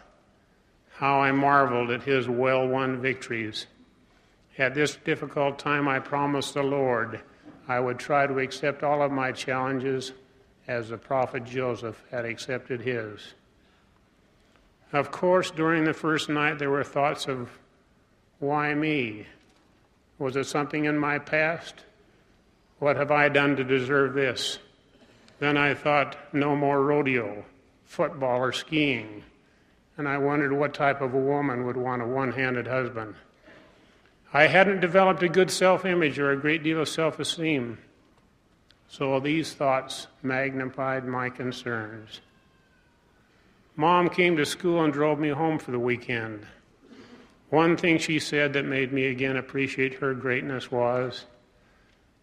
[0.97, 3.69] How I marveled at his well won victories.
[4.59, 7.21] At this difficult time, I promised the Lord
[7.69, 10.13] I would try to accept all of my challenges
[10.67, 13.35] as the prophet Joseph had accepted his.
[14.93, 17.51] Of course, during the first night, there were thoughts of,
[18.41, 19.27] why me?
[20.19, 21.85] Was it something in my past?
[22.79, 24.59] What have I done to deserve this?
[25.39, 27.45] Then I thought, no more rodeo,
[27.85, 29.25] football, or skiing.
[29.97, 33.15] And I wondered what type of a woman would want a one handed husband.
[34.35, 37.79] I hadn't developed a good self image or a great deal of self esteem.
[38.89, 42.21] So these thoughts magnified my concerns.
[43.77, 46.47] Mom came to school and drove me home for the weekend.
[47.49, 51.27] One thing she said that made me again appreciate her greatness was,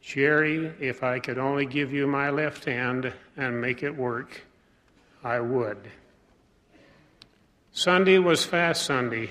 [0.01, 4.41] Jerry, if I could only give you my left hand and make it work,
[5.24, 5.78] I would.
[7.72, 9.30] Sunday was Fast Sunday.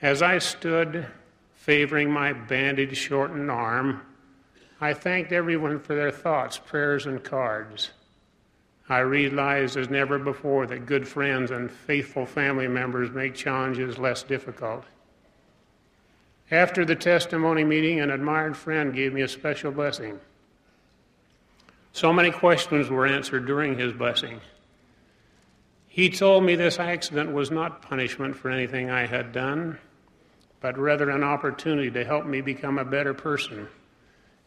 [0.00, 1.06] As I stood
[1.68, 4.00] favoring my bandage shortened arm,
[4.80, 7.90] I thanked everyone for their thoughts, prayers, and cards.
[8.88, 14.22] I realized as never before that good friends and faithful family members make challenges less
[14.22, 14.84] difficult.
[16.50, 20.18] After the testimony meeting, an admired friend gave me a special blessing.
[21.92, 24.40] So many questions were answered during his blessing.
[25.86, 29.78] He told me this accident was not punishment for anything I had done,
[30.60, 33.68] but rather an opportunity to help me become a better person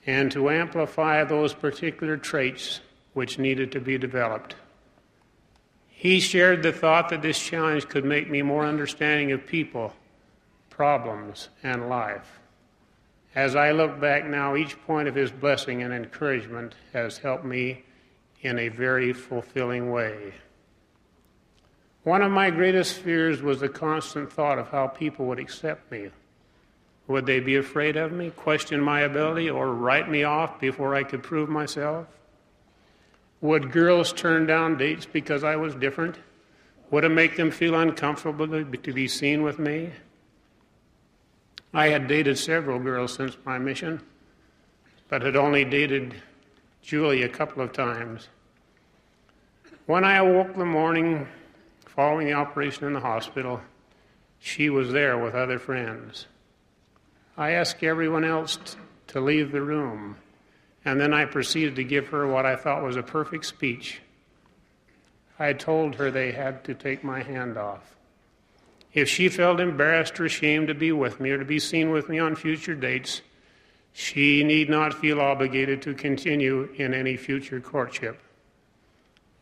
[0.05, 2.81] and to amplify those particular traits
[3.13, 4.55] which needed to be developed.
[5.87, 9.93] He shared the thought that this challenge could make me more understanding of people,
[10.69, 12.39] problems, and life.
[13.35, 17.83] As I look back now, each point of his blessing and encouragement has helped me
[18.41, 20.33] in a very fulfilling way.
[22.03, 26.09] One of my greatest fears was the constant thought of how people would accept me.
[27.07, 31.03] Would they be afraid of me, question my ability, or write me off before I
[31.03, 32.07] could prove myself?
[33.41, 36.17] Would girls turn down dates because I was different?
[36.89, 39.91] Would it make them feel uncomfortable to be seen with me?
[41.73, 44.01] I had dated several girls since my mission,
[45.07, 46.15] but had only dated
[46.81, 48.27] Julie a couple of times.
[49.85, 51.27] When I awoke the morning
[51.95, 53.59] following the operation in the hospital,
[54.39, 56.25] she was there with other friends.
[57.37, 58.57] I asked everyone else
[59.07, 60.15] to leave the room,
[60.85, 64.01] and then I proceeded to give her what I thought was a perfect speech.
[65.37, 67.95] I told her they had to take my hand off.
[68.93, 72.07] If she felt embarrassed or ashamed to be with me or to be seen with
[72.07, 73.21] me on future dates,
[73.91, 78.21] she need not feel obligated to continue in any future courtship.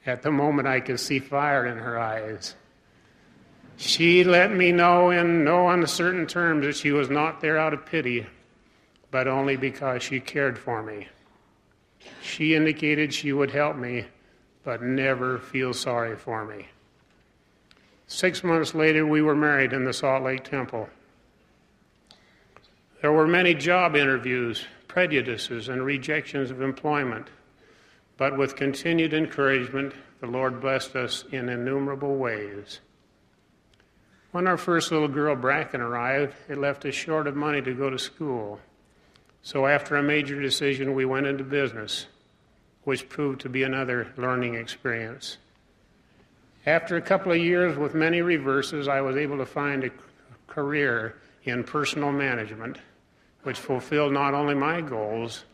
[0.09, 2.55] At the moment, I could see fire in her eyes.
[3.77, 7.85] She let me know in no uncertain terms that she was not there out of
[7.85, 8.25] pity,
[9.11, 11.07] but only because she cared for me.
[12.23, 14.05] She indicated she would help me,
[14.63, 16.67] but never feel sorry for me.
[18.07, 20.89] Six months later, we were married in the Salt Lake Temple.
[23.03, 27.27] There were many job interviews, prejudices, and rejections of employment.
[28.19, 32.81] But with continued encouragement, the Lord blessed us in innumerable ways.
[34.31, 37.89] When our first little girl, Bracken, arrived, it left us short of money to go
[37.89, 38.59] to school.
[39.41, 42.07] So, after a major decision, we went into business,
[42.83, 45.37] which proved to be another learning experience.
[46.65, 49.91] After a couple of years with many reverses, I was able to find a
[50.47, 51.15] career
[51.45, 52.79] in personal management,
[53.43, 55.45] which fulfilled not only my goals,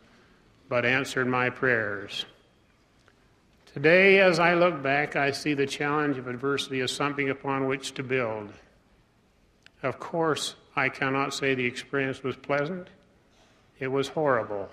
[0.68, 2.26] but answered my prayers.
[3.76, 7.94] Today, as I look back, I see the challenge of adversity as something upon which
[7.96, 8.54] to build.
[9.84, 12.88] Of course, I cannot say the experience was pleasant.
[13.78, 14.70] It was horrible.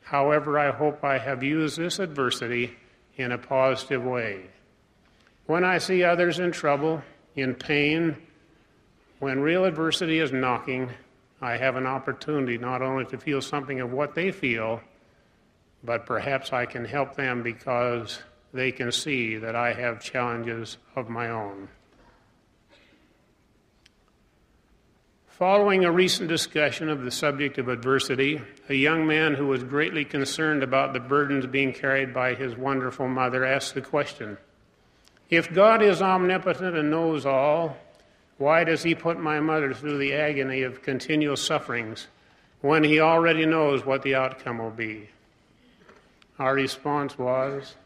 [0.00, 2.78] However, I hope I have used this adversity
[3.18, 4.46] in a positive way.
[5.44, 7.02] When I see others in trouble,
[7.36, 8.16] in pain,
[9.18, 10.88] when real adversity is knocking,
[11.42, 14.80] I have an opportunity not only to feel something of what they feel,
[15.84, 18.18] but perhaps I can help them because
[18.52, 21.68] they can see that I have challenges of my own.
[25.40, 30.04] Following a recent discussion of the subject of adversity, a young man who was greatly
[30.04, 34.36] concerned about the burdens being carried by his wonderful mother asked the question
[35.30, 37.78] If God is omnipotent and knows all,
[38.36, 42.08] why does he put my mother through the agony of continual sufferings
[42.60, 45.08] when he already knows what the outcome will be?
[46.38, 47.76] Our response was,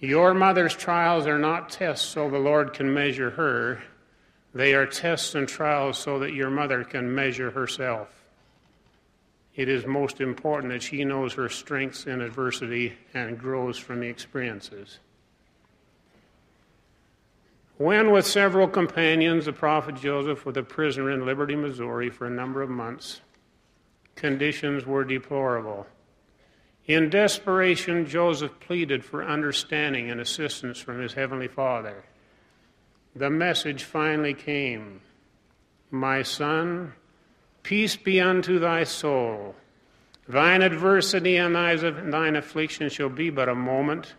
[0.00, 3.82] your mother's trials are not tests so the Lord can measure her.
[4.54, 8.08] They are tests and trials so that your mother can measure herself.
[9.54, 14.06] It is most important that she knows her strengths in adversity and grows from the
[14.06, 14.98] experiences.
[17.76, 22.30] When, with several companions, the prophet Joseph was a prisoner in Liberty, Missouri for a
[22.30, 23.20] number of months,
[24.16, 25.86] conditions were deplorable.
[26.90, 32.02] In desperation, Joseph pleaded for understanding and assistance from his heavenly Father.
[33.14, 35.00] The message finally came
[35.92, 36.94] My son,
[37.62, 39.54] peace be unto thy soul.
[40.28, 44.14] Thine adversity and thine affliction shall be but a moment,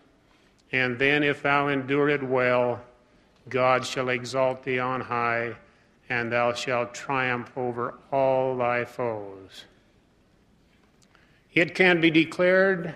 [0.72, 2.80] and then, if thou endure it well,
[3.50, 5.56] God shall exalt thee on high,
[6.08, 9.66] and thou shalt triumph over all thy foes.
[11.54, 12.94] It can be declared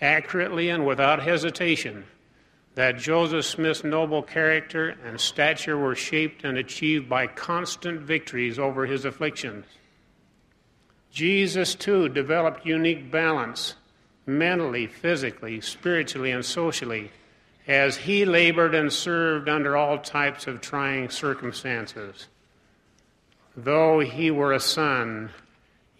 [0.00, 2.04] accurately and without hesitation
[2.74, 8.86] that Joseph Smith's noble character and stature were shaped and achieved by constant victories over
[8.86, 9.64] his afflictions.
[11.12, 13.74] Jesus, too, developed unique balance
[14.26, 17.12] mentally, physically, spiritually, and socially
[17.68, 22.26] as he labored and served under all types of trying circumstances.
[23.56, 25.30] Though he were a son,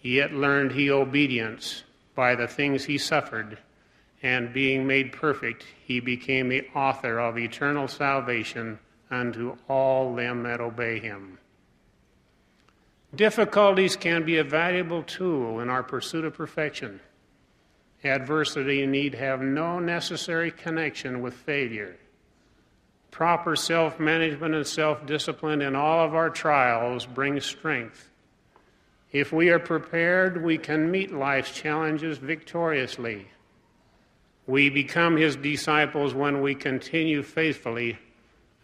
[0.01, 1.84] yet learned he obedience
[2.15, 3.57] by the things he suffered,
[4.23, 8.79] and being made perfect, he became the author of eternal salvation
[9.11, 11.37] unto all them that obey him.
[13.13, 16.99] Difficulties can be a valuable tool in our pursuit of perfection.
[18.03, 21.97] Adversity need have no necessary connection with failure.
[23.11, 28.09] Proper self management and self discipline in all of our trials brings strength.
[29.15, 33.29] If we are prepared, we can meet life's challenges victoriously.
[34.45, 37.97] We become his disciples when we continue faithfully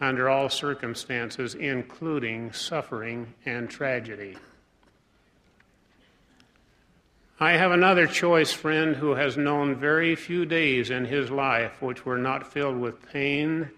[0.01, 4.35] under all circumstances, including suffering and tragedy.
[7.39, 12.05] I have another choice friend who has known very few days in his life which
[12.05, 13.69] were not filled with pain,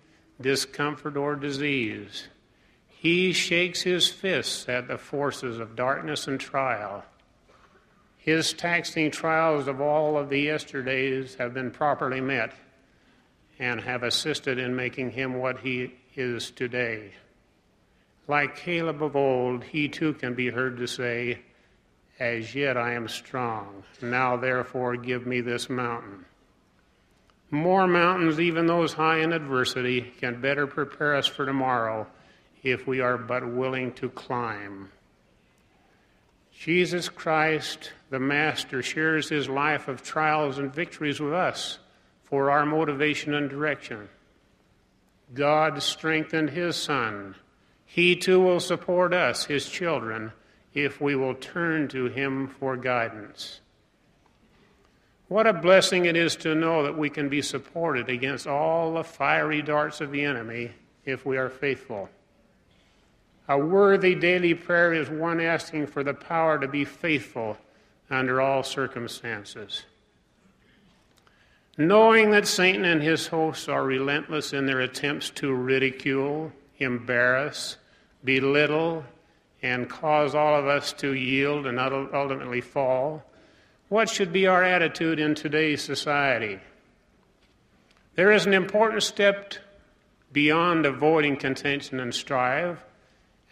[0.41, 2.30] discomfort, or disease.
[3.04, 7.04] He shakes his fists at the forces of darkness and trial.
[8.16, 12.54] His taxing trials of all of the yesterdays have been properly met
[13.60, 17.12] and have assisted in making him what he is today.
[18.30, 21.41] Like Caleb of old, he too can be heard to say,
[22.22, 23.84] as yet I am strong.
[24.01, 26.24] Now therefore give me this mountain.
[27.51, 32.08] More mountains, even those high in adversity, can better prepare us for tomorrow
[32.64, 34.91] if we are but willing to climb.
[36.51, 41.80] Jesus Christ, the Master, shares his life of trials and victories with us
[42.24, 44.07] for our motivation and direction.
[45.34, 47.36] God strengthened his Son.
[47.86, 50.32] He too will support us, his children
[50.74, 53.59] if we will turn to Him for guidance.
[55.28, 59.03] What a blessing it is to know that we can be supported against all the
[59.03, 60.72] fiery darts of the enemy
[61.05, 62.09] if we are faithful.
[63.47, 67.57] A worthy daily prayer is one asking for the power to be faithful
[68.09, 69.83] under all circumstances.
[71.77, 77.77] Knowing that Satan and his hosts are relentless in their attempts to ridicule, embarrass,
[78.23, 79.03] belittle,
[79.61, 83.23] and cause all of us to yield and ultimately fall,
[83.89, 86.59] what should be our attitude in today's society?
[88.15, 89.55] There is an important step
[90.31, 92.77] beyond avoiding contention and strife,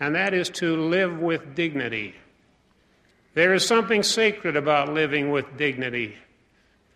[0.01, 2.15] and that is to live with dignity.
[3.35, 6.17] There is something sacred about living with dignity.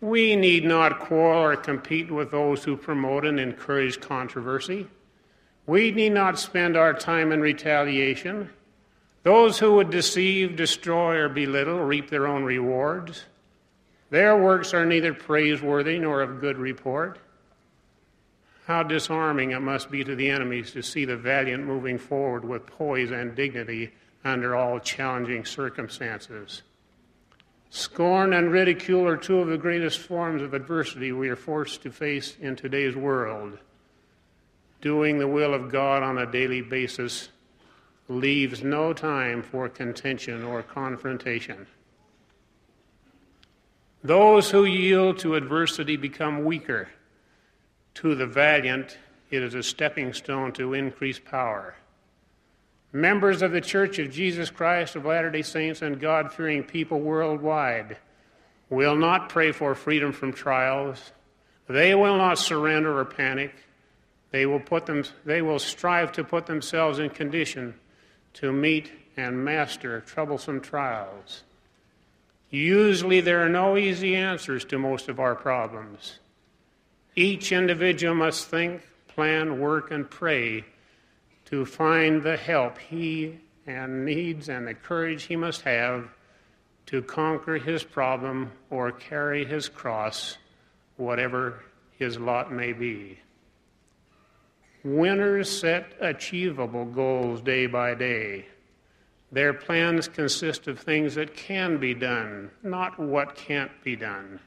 [0.00, 4.88] We need not quarrel or compete with those who promote and encourage controversy.
[5.66, 8.50] We need not spend our time in retaliation.
[9.22, 13.24] Those who would deceive, destroy, or belittle reap their own rewards.
[14.10, 17.20] Their works are neither praiseworthy nor of good report.
[18.66, 22.66] How disarming it must be to the enemies to see the valiant moving forward with
[22.66, 23.92] poise and dignity
[24.24, 26.62] under all challenging circumstances.
[27.70, 31.92] Scorn and ridicule are two of the greatest forms of adversity we are forced to
[31.92, 33.56] face in today's world.
[34.80, 37.28] Doing the will of God on a daily basis
[38.08, 41.68] leaves no time for contention or confrontation.
[44.02, 46.88] Those who yield to adversity become weaker.
[47.96, 48.98] To the valiant,
[49.30, 51.76] it is a stepping stone to increased power.
[52.92, 57.00] Members of the Church of Jesus Christ of Latter day Saints and God fearing people
[57.00, 57.96] worldwide
[58.68, 61.12] will not pray for freedom from trials.
[61.68, 63.54] They will not surrender or panic.
[64.30, 67.74] They will, put them, they will strive to put themselves in condition
[68.34, 71.44] to meet and master troublesome trials.
[72.50, 76.18] Usually, there are no easy answers to most of our problems.
[77.18, 80.66] Each individual must think, plan, work, and pray
[81.46, 86.08] to find the help he and needs and the courage he must have
[86.86, 90.36] to conquer his problem or carry his cross,
[90.98, 91.62] whatever
[91.98, 93.18] his lot may be.
[94.84, 98.46] Winners set achievable goals day by day.
[99.32, 104.38] Their plans consist of things that can be done, not what can't be done.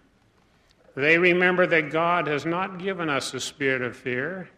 [0.99, 4.49] They remember that God has not given us a spirit of fear,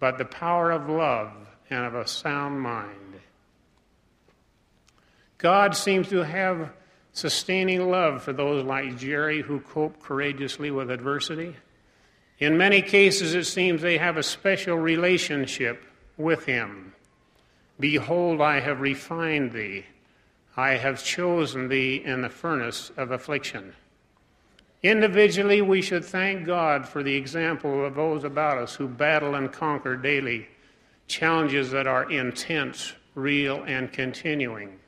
[0.00, 1.30] but the power of love
[1.68, 3.20] and of a sound mind.
[5.36, 6.72] God seems to have
[7.12, 11.54] sustaining love for those like Jerry who cope courageously with adversity.
[12.38, 15.84] In many cases, it seems they have a special relationship
[16.16, 16.94] with Him.
[17.78, 19.84] Behold, I have refined thee,
[20.56, 23.74] I have chosen thee in the furnace of affliction.
[24.84, 29.50] Individually, we should thank God for the example of those about us who battle and
[29.50, 30.46] conquer daily
[31.06, 34.78] challenges that are intense, real, and continuing.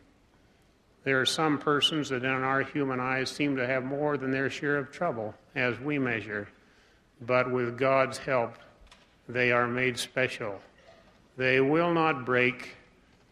[1.04, 4.50] There are some persons that, in our human eyes, seem to have more than their
[4.50, 6.46] share of trouble as we measure,
[7.22, 8.52] but with God's help,
[9.26, 10.60] they are made special.
[11.38, 12.76] They will not break,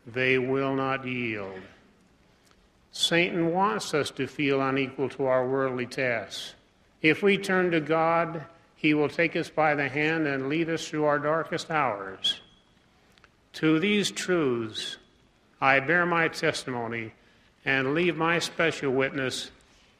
[0.06, 1.60] they will not yield.
[2.96, 6.54] Satan wants us to feel unequal to our worldly tasks.
[7.02, 8.44] If we turn to God,
[8.76, 12.40] He will take us by the hand and lead us through our darkest hours.
[13.54, 14.96] To these truths,
[15.60, 17.12] I bear my testimony
[17.64, 19.50] and leave my special witness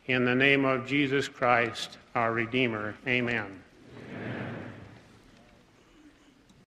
[0.06, 2.94] in the name of Jesus Christ, our Redeemer.
[3.08, 3.63] Amen.